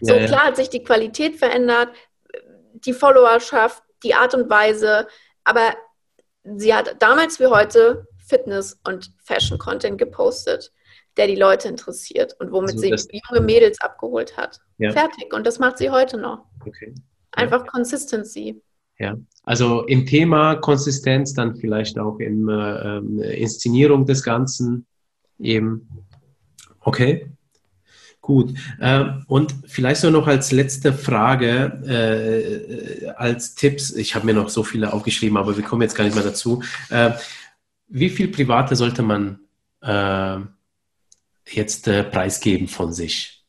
[0.00, 1.90] So ja, klar hat sich die Qualität verändert,
[2.74, 5.06] die Followerschaft, die Art und Weise,
[5.44, 5.74] aber
[6.44, 10.72] sie hat damals wie heute Fitness- und Fashion-Content gepostet,
[11.16, 14.58] der die Leute interessiert und womit also sie junge Mädels abgeholt hat.
[14.78, 14.90] Ja.
[14.90, 15.32] Fertig.
[15.32, 16.46] Und das macht sie heute noch.
[16.66, 16.94] Okay.
[17.32, 17.70] Einfach ja.
[17.70, 18.62] Consistency.
[18.98, 24.86] Ja, also im Thema Konsistenz, dann vielleicht auch in äh, Inszenierung des Ganzen
[25.42, 25.88] eben.
[26.80, 27.28] Okay.
[28.20, 28.54] Gut.
[28.80, 34.48] Ähm, und vielleicht so noch als letzte Frage, äh, als Tipps, ich habe mir noch
[34.48, 36.62] so viele aufgeschrieben, aber wir kommen jetzt gar nicht mehr dazu.
[36.88, 37.12] Äh,
[37.88, 39.40] wie viel Private sollte man
[39.82, 40.38] äh,
[41.48, 43.44] jetzt preisgeben von sich?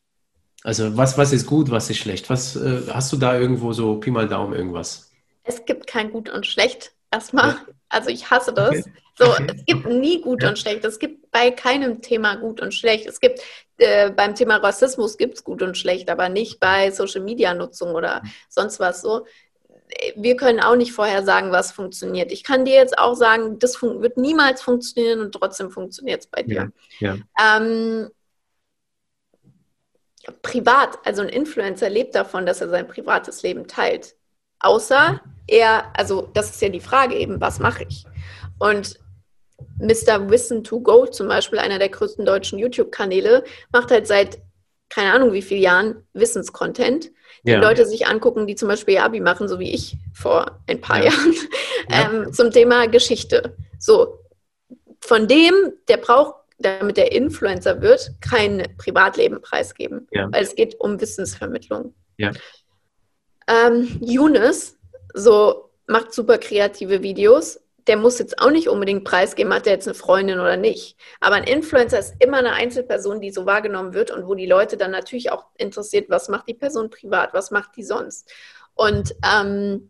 [0.64, 2.30] Also was, was ist gut, was ist schlecht?
[2.30, 2.58] Was
[2.92, 5.12] hast du da irgendwo so Pi mal Daumen irgendwas?
[5.44, 7.50] Es gibt kein Gut und Schlecht erstmal.
[7.50, 7.66] Ja.
[7.90, 8.70] Also ich hasse das.
[8.70, 8.84] Okay.
[9.18, 9.48] So, okay.
[9.56, 10.50] es gibt nie gut ja.
[10.50, 10.84] und schlecht.
[10.84, 13.08] Es gibt bei keinem Thema gut und schlecht.
[13.08, 13.42] Es gibt
[13.78, 17.96] äh, beim Thema Rassismus gibt es gut und schlecht, aber nicht bei Social Media Nutzung
[17.96, 18.30] oder mhm.
[18.48, 19.26] sonst was so.
[20.16, 22.32] Wir können auch nicht vorher sagen, was funktioniert.
[22.32, 26.44] Ich kann dir jetzt auch sagen, das wird niemals funktionieren und trotzdem funktioniert es bei
[26.44, 26.72] dir.
[27.00, 27.16] Ja.
[27.16, 27.58] Ja.
[27.58, 28.10] Ähm,
[30.42, 34.16] privat, also ein Influencer lebt davon, dass er sein privates Leben teilt.
[34.60, 35.20] Außer mhm.
[35.48, 38.06] er, also das ist ja die Frage eben, was mache ich?
[38.60, 39.00] Und
[39.80, 40.30] Mr.
[40.30, 44.40] Wissen to Go zum Beispiel, einer der größten deutschen YouTube-Kanäle, macht halt seit
[44.90, 47.12] keine Ahnung wie vielen Jahren Wissenscontent,
[47.44, 47.60] die ja.
[47.60, 51.06] Leute sich angucken, die zum Beispiel Abi machen, so wie ich vor ein paar ja.
[51.06, 51.34] Jahren,
[51.90, 52.32] ähm, ja.
[52.32, 53.58] zum Thema Geschichte.
[53.80, 54.20] So,
[55.02, 61.02] von dem, der braucht, damit der Influencer wird, kein Privatleben preisgeben, weil es geht um
[61.02, 61.94] Wissensvermittlung.
[63.48, 64.78] Ähm, Younes,
[65.14, 69.88] so macht super kreative Videos, der muss jetzt auch nicht unbedingt preisgeben, hat er jetzt
[69.88, 70.98] eine Freundin oder nicht.
[71.20, 74.78] Aber ein Influencer ist immer eine Einzelperson, die so wahrgenommen wird und wo die Leute
[74.78, 78.32] dann natürlich auch interessiert, was macht die Person privat, was macht die sonst.
[78.74, 79.90] Und ähm,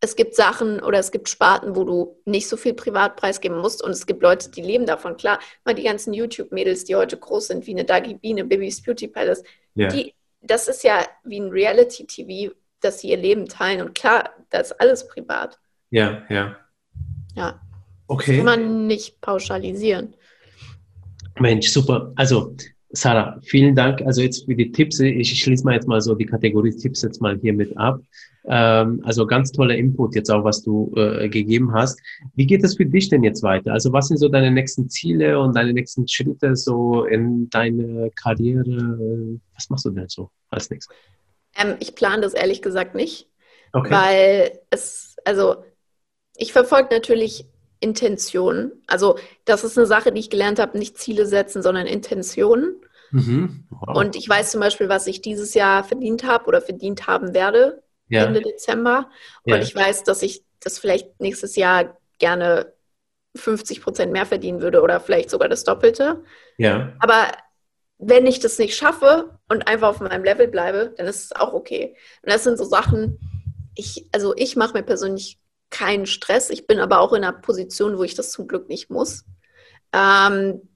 [0.00, 3.84] es gibt Sachen oder es gibt Sparten, wo du nicht so viel privat preisgeben musst
[3.84, 5.16] und es gibt Leute, die leben davon.
[5.16, 9.06] Klar, mal die ganzen YouTube-Mädels, die heute groß sind, wie eine Dagi Biene, Baby's Beauty
[9.06, 9.44] Palace,
[9.74, 9.88] ja.
[9.88, 13.80] die, das ist ja wie ein Reality-TV, dass sie ihr Leben teilen.
[13.80, 15.60] Und klar, da ist alles privat.
[15.90, 16.56] Ja, ja.
[17.34, 17.60] Ja.
[18.08, 18.36] Okay.
[18.36, 20.14] Das kann man nicht pauschalisieren.
[21.38, 22.12] Mensch, super.
[22.16, 22.54] Also,
[22.90, 24.02] Sarah, vielen Dank.
[24.02, 25.00] Also jetzt für die Tipps.
[25.00, 28.00] Ich schließe mal jetzt mal so die Kategorie Tipps jetzt mal hier mit ab.
[28.44, 32.00] Ähm, also ganz toller Input jetzt auch, was du äh, gegeben hast.
[32.34, 33.72] Wie geht es für dich denn jetzt weiter?
[33.72, 39.38] Also was sind so deine nächsten Ziele und deine nächsten Schritte so in deine Karriere?
[39.54, 40.94] Was machst du denn so als nächstes?
[41.56, 43.28] Ähm, ich plane das ehrlich gesagt nicht,
[43.72, 43.90] okay.
[43.90, 45.56] weil es, also
[46.36, 47.46] ich verfolge natürlich
[47.80, 48.72] Intentionen.
[48.86, 52.76] Also das ist eine Sache, die ich gelernt habe, nicht Ziele setzen, sondern Intentionen.
[53.10, 53.64] Mhm.
[53.70, 53.96] Wow.
[53.96, 57.82] Und ich weiß zum Beispiel, was ich dieses Jahr verdient habe oder verdient haben werde,
[58.08, 58.24] ja.
[58.24, 59.10] Ende Dezember.
[59.44, 59.58] Und ja.
[59.58, 62.72] ich weiß, dass ich das vielleicht nächstes Jahr gerne
[63.36, 66.22] 50 Prozent mehr verdienen würde oder vielleicht sogar das Doppelte.
[66.58, 66.92] Ja.
[67.00, 67.32] Aber
[67.98, 71.52] wenn ich das nicht schaffe und einfach auf meinem Level bleibe, dann ist es auch
[71.52, 71.96] okay.
[72.22, 73.18] Und das sind so Sachen,
[73.74, 75.38] ich, also ich mache mir persönlich
[75.72, 76.50] keinen Stress.
[76.50, 79.24] Ich bin aber auch in einer Position, wo ich das zum Glück nicht muss.
[79.92, 80.68] Ähm,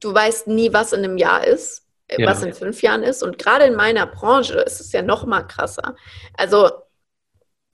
[0.00, 2.28] du weißt nie, was in einem Jahr ist, äh, ja.
[2.28, 3.22] was in fünf Jahren ist.
[3.22, 5.96] Und gerade in meiner Branche ist es ja noch mal krasser.
[6.36, 6.70] Also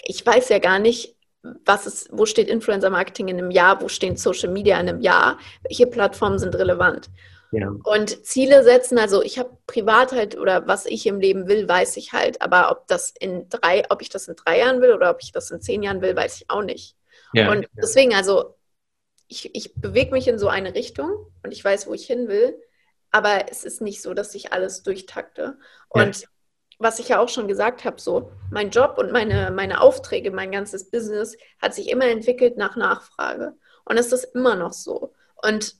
[0.02, 1.16] ich weiß ja gar nicht,
[1.64, 5.00] was ist, wo steht Influencer Marketing in einem Jahr, wo stehen Social Media in einem
[5.00, 7.10] Jahr, welche Plattformen sind relevant.
[7.52, 7.74] Ja.
[7.82, 11.96] Und Ziele setzen, also ich habe privat halt oder was ich im Leben will, weiß
[11.96, 12.40] ich halt.
[12.42, 15.32] Aber ob das in drei, ob ich das in drei Jahren will oder ob ich
[15.32, 16.96] das in zehn Jahren will, weiß ich auch nicht.
[17.32, 17.50] Ja.
[17.50, 18.54] Und deswegen, also
[19.26, 21.10] ich, ich bewege mich in so eine Richtung
[21.42, 22.60] und ich weiß, wo ich hin will.
[23.10, 25.58] Aber es ist nicht so, dass ich alles durchtakte.
[25.88, 26.28] Und ja.
[26.78, 30.52] was ich ja auch schon gesagt habe, so mein Job und meine, meine Aufträge, mein
[30.52, 33.54] ganzes Business hat sich immer entwickelt nach Nachfrage.
[33.84, 35.14] Und es ist immer noch so.
[35.42, 35.74] Und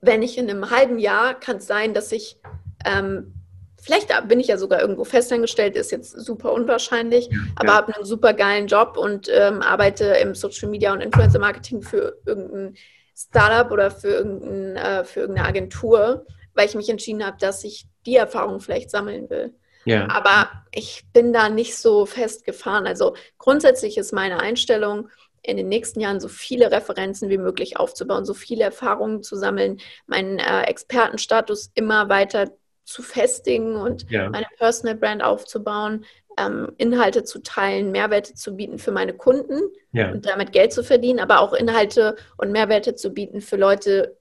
[0.00, 2.38] wenn ich in einem halben Jahr, kann es sein, dass ich,
[2.84, 3.34] ähm,
[3.80, 7.74] vielleicht bin ich ja sogar irgendwo festangestellt, ist jetzt super unwahrscheinlich, ja, aber ja.
[7.74, 12.16] habe einen super geilen Job und ähm, arbeite im Social Media und Influencer Marketing für
[12.26, 12.74] irgendein
[13.16, 17.88] Startup oder für, irgendein, äh, für irgendeine Agentur, weil ich mich entschieden habe, dass ich
[18.06, 19.54] die Erfahrung vielleicht sammeln will.
[19.84, 20.08] Ja.
[20.10, 22.86] Aber ich bin da nicht so festgefahren.
[22.86, 25.08] Also grundsätzlich ist meine Einstellung,
[25.42, 29.80] in den nächsten Jahren so viele Referenzen wie möglich aufzubauen, so viele Erfahrungen zu sammeln,
[30.06, 32.50] meinen äh, Expertenstatus immer weiter
[32.84, 34.30] zu festigen und ja.
[34.30, 36.04] meine Personal Brand aufzubauen,
[36.38, 39.60] ähm, Inhalte zu teilen, Mehrwerte zu bieten für meine Kunden
[39.92, 40.10] ja.
[40.10, 44.16] und damit Geld zu verdienen, aber auch Inhalte und Mehrwerte zu bieten für Leute,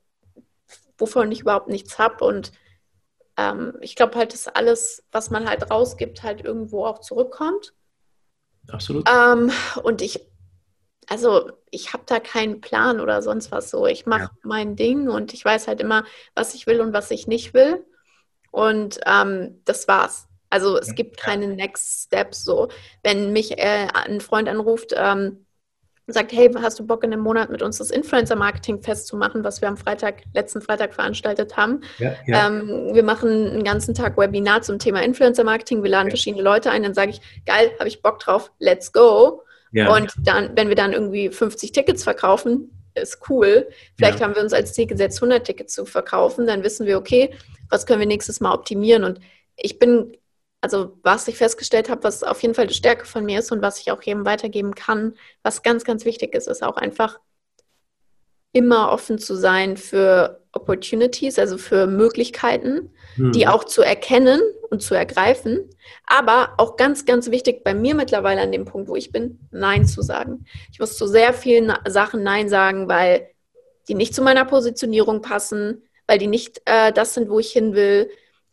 [0.98, 2.26] wovon ich überhaupt nichts habe.
[2.26, 2.52] Und
[3.38, 7.74] ähm, ich glaube halt, dass alles, was man halt rausgibt, halt irgendwo auch zurückkommt.
[8.70, 9.08] Absolut.
[9.10, 9.52] Ähm,
[9.84, 10.28] und ich
[11.08, 13.86] also ich habe da keinen Plan oder sonst was so.
[13.88, 14.32] Ich mache ja.
[14.44, 16.04] mein Ding und ich weiß halt immer,
[16.36, 17.86] was ich will und was ich nicht will.
[18.52, 20.28] Und ähm, das war's.
[20.50, 22.70] Also es gibt keine Next Steps so.
[23.04, 25.46] Wenn mich äh, ein Freund anruft, ähm,
[26.08, 29.68] sagt, hey, hast du Bock in einem Monat mit uns das Influencer-Marketing festzumachen, was wir
[29.68, 31.82] am Freitag, letzten Freitag veranstaltet haben.
[31.98, 32.48] Ja, ja.
[32.48, 36.12] Ähm, wir machen einen ganzen Tag Webinar zum Thema Influencer-Marketing, wir laden ja.
[36.12, 39.44] verschiedene Leute ein, dann sage ich, geil, habe ich Bock drauf, let's go.
[39.72, 39.94] Ja.
[39.94, 43.68] Und dann, wenn wir dann irgendwie 50 Tickets verkaufen, ist cool.
[43.96, 44.26] Vielleicht ja.
[44.26, 46.48] haben wir uns als Ziel gesetzt, 100 Tickets zu verkaufen.
[46.48, 47.34] Dann wissen wir, okay,
[47.70, 49.04] was können wir nächstes Mal optimieren?
[49.04, 49.20] Und
[49.56, 50.18] ich bin,
[50.62, 53.62] also was ich festgestellt habe, was auf jeden Fall die Stärke von mir ist und
[53.62, 55.14] was ich auch jedem weitergeben kann,
[55.44, 57.20] was ganz, ganz wichtig ist, ist auch einfach
[58.54, 63.32] immer offen zu sein für Opportunities, also für Möglichkeiten, hm.
[63.32, 65.70] die auch zu erkennen und zu ergreifen.
[66.06, 69.86] Aber auch ganz, ganz wichtig bei mir mittlerweile an dem Punkt, wo ich bin, Nein
[69.86, 70.46] zu sagen.
[70.72, 73.30] Ich muss zu sehr vielen Sachen Nein sagen, weil
[73.88, 77.74] die nicht zu meiner Positionierung passen, weil die nicht äh, das sind, wo ich hin
[77.74, 78.10] will,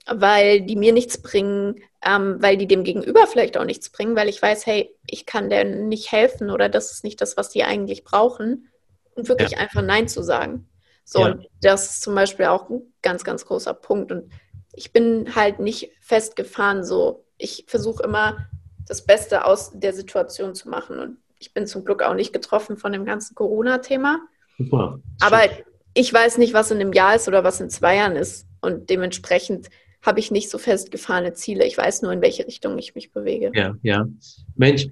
[0.06, 4.28] weil die mir nichts bringen, ähm, weil die dem Gegenüber vielleicht auch nichts bringen, weil
[4.28, 7.64] ich weiß, hey, ich kann denen nicht helfen oder das ist nicht das, was die
[7.64, 8.68] eigentlich brauchen.
[9.14, 9.58] Und wirklich ja.
[9.58, 10.68] einfach Nein zu sagen.
[11.04, 11.26] So, ja.
[11.26, 14.10] und das ist zum Beispiel auch ein ganz, ganz großer Punkt.
[14.10, 14.32] Und
[14.76, 17.24] ich bin halt nicht festgefahren so.
[17.38, 18.46] Ich versuche immer
[18.86, 20.98] das Beste aus der Situation zu machen.
[20.98, 24.20] Und ich bin zum Glück auch nicht getroffen von dem ganzen Corona-Thema.
[24.58, 25.00] Super.
[25.20, 25.40] Aber
[25.94, 28.46] ich weiß nicht, was in einem Jahr ist oder was in zwei Jahren ist.
[28.60, 29.68] Und dementsprechend
[30.02, 31.64] habe ich nicht so festgefahrene Ziele.
[31.64, 33.50] Ich weiß nur, in welche Richtung ich mich bewege.
[33.54, 34.06] Ja, ja.
[34.54, 34.88] Mensch,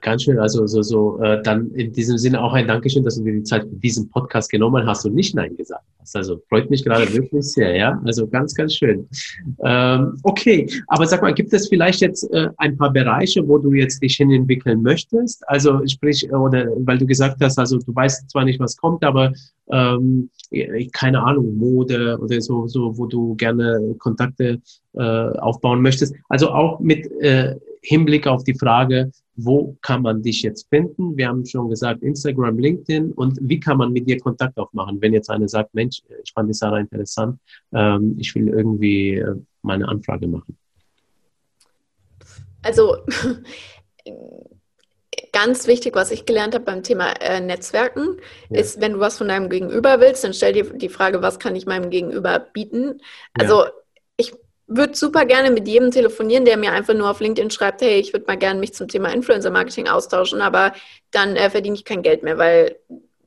[0.00, 0.38] Ganz schön.
[0.38, 3.42] Also so, so äh, dann in diesem Sinne auch ein Dankeschön, dass du dir die
[3.42, 6.16] Zeit für diesen Podcast genommen hast und nicht Nein gesagt hast.
[6.16, 8.00] Also freut mich gerade wirklich sehr, ja.
[8.04, 9.06] Also ganz, ganz schön.
[9.62, 13.72] Ähm, okay, aber sag mal, gibt es vielleicht jetzt äh, ein paar Bereiche, wo du
[13.72, 15.46] jetzt dich hin entwickeln möchtest?
[15.48, 19.32] Also sprich, oder weil du gesagt hast, also du weißt zwar nicht, was kommt, aber
[19.70, 20.30] ähm,
[20.92, 24.60] keine Ahnung, Mode oder so, so, wo du gerne Kontakte
[24.94, 26.14] äh, aufbauen möchtest.
[26.28, 29.10] Also auch mit äh, Hinblick auf die Frage,
[29.44, 31.16] wo kann man dich jetzt finden?
[31.16, 35.12] Wir haben schon gesagt, Instagram, LinkedIn und wie kann man mit dir Kontakt aufmachen, wenn
[35.12, 37.38] jetzt einer sagt, Mensch, ich fand die Sarah interessant,
[37.72, 40.56] ähm, ich will irgendwie äh, meine Anfrage machen.
[42.62, 42.98] Also
[45.32, 48.18] ganz wichtig, was ich gelernt habe beim Thema äh, Netzwerken,
[48.50, 48.60] ja.
[48.60, 51.56] ist, wenn du was von deinem Gegenüber willst, dann stell dir die Frage, was kann
[51.56, 53.00] ich meinem Gegenüber bieten?
[53.34, 53.70] Also ja.
[54.70, 57.98] Ich würde super gerne mit jedem telefonieren, der mir einfach nur auf LinkedIn schreibt, hey,
[57.98, 60.72] ich würde mal gerne mich zum Thema Influencer-Marketing austauschen, aber
[61.10, 62.76] dann äh, verdiene ich kein Geld mehr, weil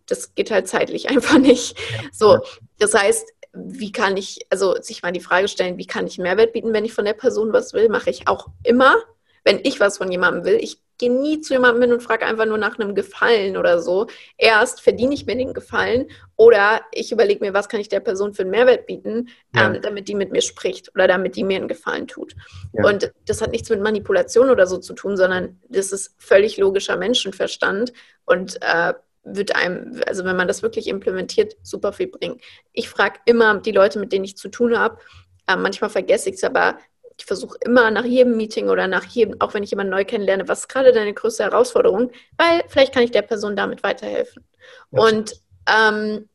[0.05, 1.77] das geht halt zeitlich einfach nicht.
[2.11, 2.39] So,
[2.79, 6.53] das heißt, wie kann ich, also sich mal die Frage stellen, wie kann ich Mehrwert
[6.53, 8.95] bieten, wenn ich von der Person was will, mache ich auch immer.
[9.43, 12.45] Wenn ich was von jemandem will, ich gehe nie zu jemandem hin und frage einfach
[12.45, 14.07] nur nach einem Gefallen oder so.
[14.37, 18.33] Erst verdiene ich mir den Gefallen oder ich überlege mir, was kann ich der Person
[18.33, 19.67] für einen Mehrwert bieten, ja.
[19.67, 22.35] ähm, damit die mit mir spricht oder damit die mir einen Gefallen tut.
[22.73, 22.85] Ja.
[22.85, 26.97] Und das hat nichts mit Manipulation oder so zu tun, sondern das ist völlig logischer
[26.97, 27.93] Menschenverstand
[28.25, 32.39] und äh, wird einem, also wenn man das wirklich implementiert, super viel bringen.
[32.73, 34.99] Ich frage immer die Leute, mit denen ich zu tun habe,
[35.47, 36.77] äh, manchmal vergesse ich es, aber
[37.17, 40.47] ich versuche immer nach jedem Meeting oder nach jedem, auch wenn ich jemanden neu kennenlerne,
[40.47, 42.11] was ist gerade deine größte Herausforderung?
[42.37, 44.43] Weil vielleicht kann ich der Person damit weiterhelfen.
[44.91, 45.33] Ja, und
[45.67, 46.29] ähm,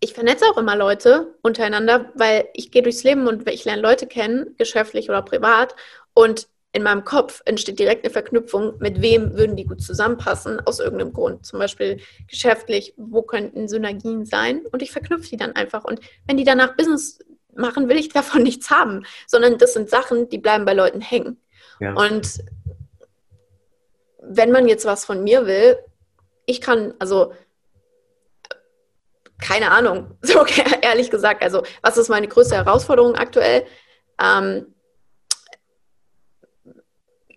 [0.00, 4.06] ich vernetze auch immer Leute untereinander, weil ich gehe durchs Leben und ich lerne Leute
[4.06, 5.76] kennen, geschäftlich oder privat.
[6.12, 10.80] Und in meinem Kopf entsteht direkt eine Verknüpfung, mit wem würden die gut zusammenpassen, aus
[10.80, 11.44] irgendeinem Grund.
[11.44, 14.62] Zum Beispiel geschäftlich, wo könnten Synergien sein?
[14.72, 15.84] Und ich verknüpfe die dann einfach.
[15.84, 17.18] Und wenn die danach Business
[17.54, 21.40] machen, will ich davon nichts haben, sondern das sind Sachen, die bleiben bei Leuten hängen.
[21.80, 21.94] Ja.
[21.94, 22.42] Und
[24.20, 25.78] wenn man jetzt was von mir will,
[26.46, 27.32] ich kann, also
[29.40, 30.44] keine Ahnung, so
[30.80, 33.66] ehrlich gesagt, also was ist meine größte Herausforderung aktuell?
[34.20, 34.74] Ähm,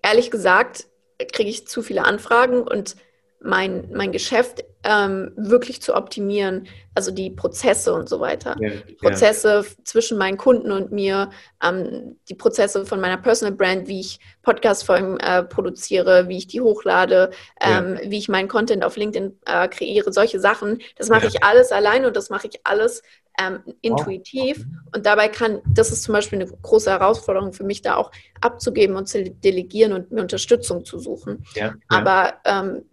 [0.03, 0.85] ehrlich gesagt,
[1.33, 2.95] kriege ich zu viele Anfragen und
[3.39, 8.55] mein, mein Geschäft ähm, wirklich zu optimieren, also die Prozesse und so weiter.
[8.59, 9.83] Ja, die Prozesse ja.
[9.83, 11.31] zwischen meinen Kunden und mir,
[11.63, 16.61] ähm, die Prozesse von meiner Personal Brand, wie ich Podcast-Folgen äh, produziere, wie ich die
[16.61, 18.11] hochlade, ähm, ja.
[18.11, 20.79] wie ich meinen Content auf LinkedIn äh, kreiere, solche Sachen.
[20.97, 23.01] Das mache ich alles allein und das mache ich alles
[23.39, 24.63] ähm, intuitiv.
[24.65, 24.97] Oh.
[24.97, 28.95] Und dabei kann, das ist zum Beispiel eine große Herausforderung für mich, da auch abzugeben
[28.95, 31.43] und zu delegieren und mir Unterstützung zu suchen.
[31.89, 32.85] Aber ähm,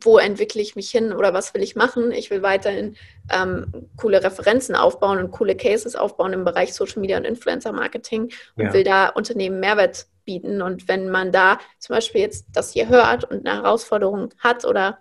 [0.00, 2.10] wo entwickle ich mich hin oder was will ich machen.
[2.10, 2.96] Ich will weiterhin
[3.30, 8.32] ähm, coole Referenzen aufbauen und coole Cases aufbauen im Bereich Social Media und Influencer Marketing
[8.56, 8.72] und ja.
[8.72, 10.62] will da Unternehmen Mehrwert bieten.
[10.62, 14.98] Und wenn man da zum Beispiel jetzt das hier hört und eine Herausforderung hat oder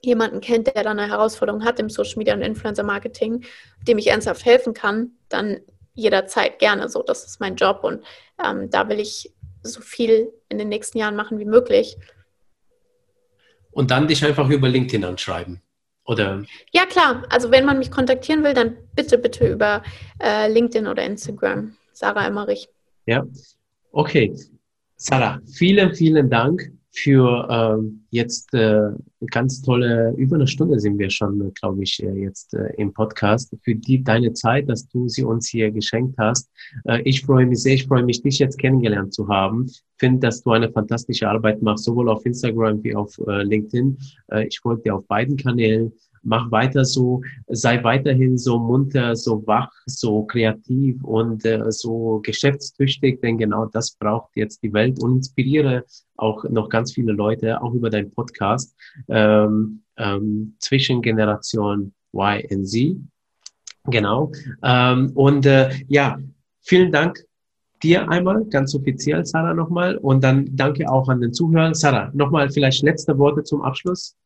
[0.00, 3.44] jemanden kennt, der dann eine Herausforderung hat im Social Media und Influencer Marketing,
[3.86, 5.60] dem ich ernsthaft helfen kann, dann
[5.94, 7.02] jederzeit gerne so.
[7.02, 8.02] Das ist mein Job und
[8.44, 11.98] ähm, da will ich so viel in den nächsten Jahren machen wie möglich
[13.72, 15.60] und dann dich einfach über LinkedIn anschreiben.
[16.04, 16.44] Oder?
[16.72, 17.24] Ja, klar.
[17.30, 19.82] Also wenn man mich kontaktieren will, dann bitte, bitte über
[20.20, 21.76] äh, LinkedIn oder Instagram.
[21.92, 22.68] Sarah Emmerich.
[23.06, 23.24] Ja,
[23.92, 24.34] okay.
[24.96, 28.90] Sarah, vielen, vielen Dank für ähm, jetzt äh,
[29.30, 33.56] ganz tolle, über eine Stunde sind wir schon, glaube ich, äh, jetzt äh, im Podcast,
[33.62, 36.50] für die deine Zeit, dass du sie uns hier geschenkt hast.
[36.84, 39.70] Äh, ich freue mich sehr, ich freue mich, dich jetzt kennengelernt zu haben.
[40.02, 43.96] Finde, dass du eine fantastische Arbeit machst, sowohl auf Instagram wie auf äh, LinkedIn.
[44.32, 45.92] Äh, ich folge dir auf beiden Kanälen
[46.22, 53.20] mach weiter so, sei weiterhin so munter, so wach, so kreativ und äh, so geschäftstüchtig,
[53.20, 55.84] denn genau das braucht jetzt die Welt und inspiriere
[56.16, 58.76] auch noch ganz viele Leute, auch über deinen Podcast,
[59.08, 62.96] ähm, ähm, zwischen Generation Y und Z.
[63.86, 64.30] Genau.
[64.62, 66.18] Ähm, und äh, ja,
[66.60, 67.24] vielen Dank
[67.82, 69.96] dir einmal, ganz offiziell, Sarah, nochmal.
[69.96, 71.74] Und dann danke auch an den Zuhörern.
[71.74, 74.16] Sarah, nochmal vielleicht letzte Worte zum Abschluss.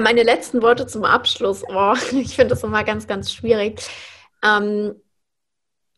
[0.00, 1.64] Meine letzten Worte zum Abschluss.
[1.68, 3.80] Oh, ich finde das immer ganz, ganz schwierig.
[4.42, 4.94] Ähm,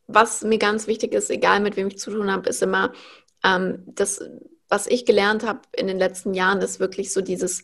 [0.07, 2.93] was mir ganz wichtig ist, egal mit wem ich zu tun habe, ist immer,
[3.45, 4.23] ähm, das,
[4.69, 7.63] was ich gelernt habe in den letzten Jahren, ist wirklich so dieses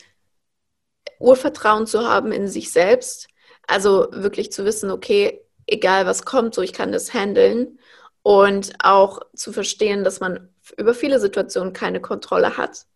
[1.18, 3.28] Urvertrauen zu haben in sich selbst.
[3.66, 7.78] Also wirklich zu wissen, okay, egal was kommt, so ich kann das handeln.
[8.22, 12.86] Und auch zu verstehen, dass man über viele Situationen keine Kontrolle hat.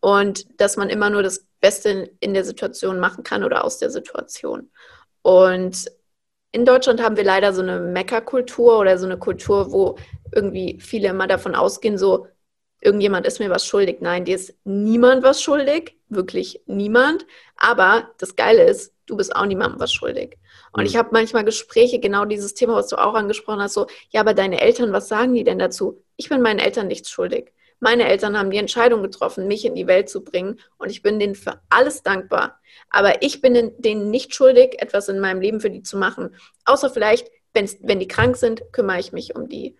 [0.00, 3.90] Und dass man immer nur das Beste in der Situation machen kann oder aus der
[3.90, 4.70] Situation.
[5.22, 5.90] Und
[6.52, 9.98] in Deutschland haben wir leider so eine Meckerkultur oder so eine Kultur, wo
[10.32, 12.28] irgendwie viele immer davon ausgehen, so
[12.80, 13.98] irgendjemand ist mir was schuldig.
[14.00, 17.26] Nein, dir ist niemand was schuldig, wirklich niemand.
[17.56, 20.38] Aber das Geile ist, du bist auch niemandem was schuldig.
[20.72, 20.98] Und ich mhm.
[20.98, 24.60] habe manchmal Gespräche, genau dieses Thema, was du auch angesprochen hast, so, ja, aber deine
[24.60, 26.02] Eltern, was sagen die denn dazu?
[26.16, 27.52] Ich bin meinen Eltern nichts schuldig.
[27.80, 31.20] Meine Eltern haben die Entscheidung getroffen, mich in die Welt zu bringen und ich bin
[31.20, 32.58] denen für alles dankbar.
[32.90, 36.34] Aber ich bin denen nicht schuldig, etwas in meinem Leben für die zu machen.
[36.64, 39.76] Außer vielleicht, wenn die krank sind, kümmere ich mich um die.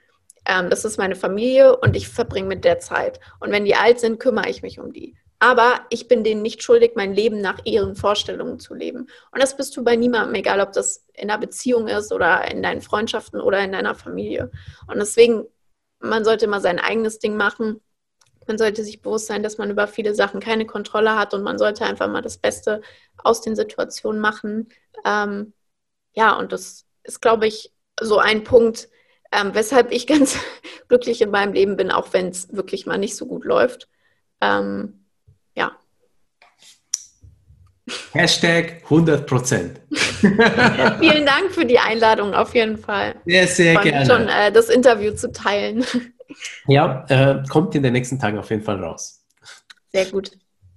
[0.49, 3.21] Ähm, das ist meine Familie und ich verbringe mit der Zeit.
[3.39, 5.17] Und wenn die alt sind, kümmere ich mich um die.
[5.39, 9.07] Aber ich bin denen nicht schuldig, mein Leben nach ihren Vorstellungen zu leben.
[9.31, 12.63] Und das bist du bei niemandem, egal ob das in einer Beziehung ist oder in
[12.63, 14.51] deinen Freundschaften oder in deiner Familie.
[14.89, 15.45] Und deswegen,
[16.01, 17.81] man sollte mal sein eigenes Ding machen
[18.49, 21.59] man sollte sich bewusst sein, dass man über viele Sachen keine Kontrolle hat und man
[21.59, 22.81] sollte einfach mal das Beste
[23.19, 24.71] aus den Situationen machen.
[25.05, 25.53] Ähm,
[26.15, 28.89] ja, und das ist, glaube ich, so ein Punkt,
[29.33, 30.39] ähm, weshalb ich ganz
[30.89, 33.89] glücklich in meinem Leben bin, auch wenn es wirklich mal nicht so gut läuft.
[34.41, 35.05] Ähm,
[35.55, 35.73] ja.
[38.13, 39.81] Hashtag 100 Prozent.
[39.91, 43.17] Vielen Dank für die Einladung, auf jeden Fall.
[43.25, 44.07] Sehr, sehr Freut gerne.
[44.07, 45.85] schon, äh, das Interview zu teilen.
[46.67, 49.25] Ja, äh, kommt in den nächsten Tagen auf jeden Fall raus.
[49.93, 50.33] Sehr gut.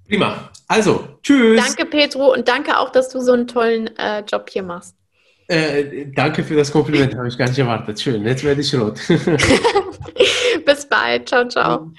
[0.07, 0.49] Prima.
[0.67, 1.61] Also, tschüss.
[1.61, 4.95] Danke, Petro, und danke auch, dass du so einen tollen äh, Job hier machst.
[5.51, 7.99] Äh, danke für das Kompliment, habe ich gar nicht erwartet.
[7.99, 9.01] Schön, jetzt werde ich rot.
[10.65, 11.27] Bis bald.
[11.27, 11.91] Ciao, ciao.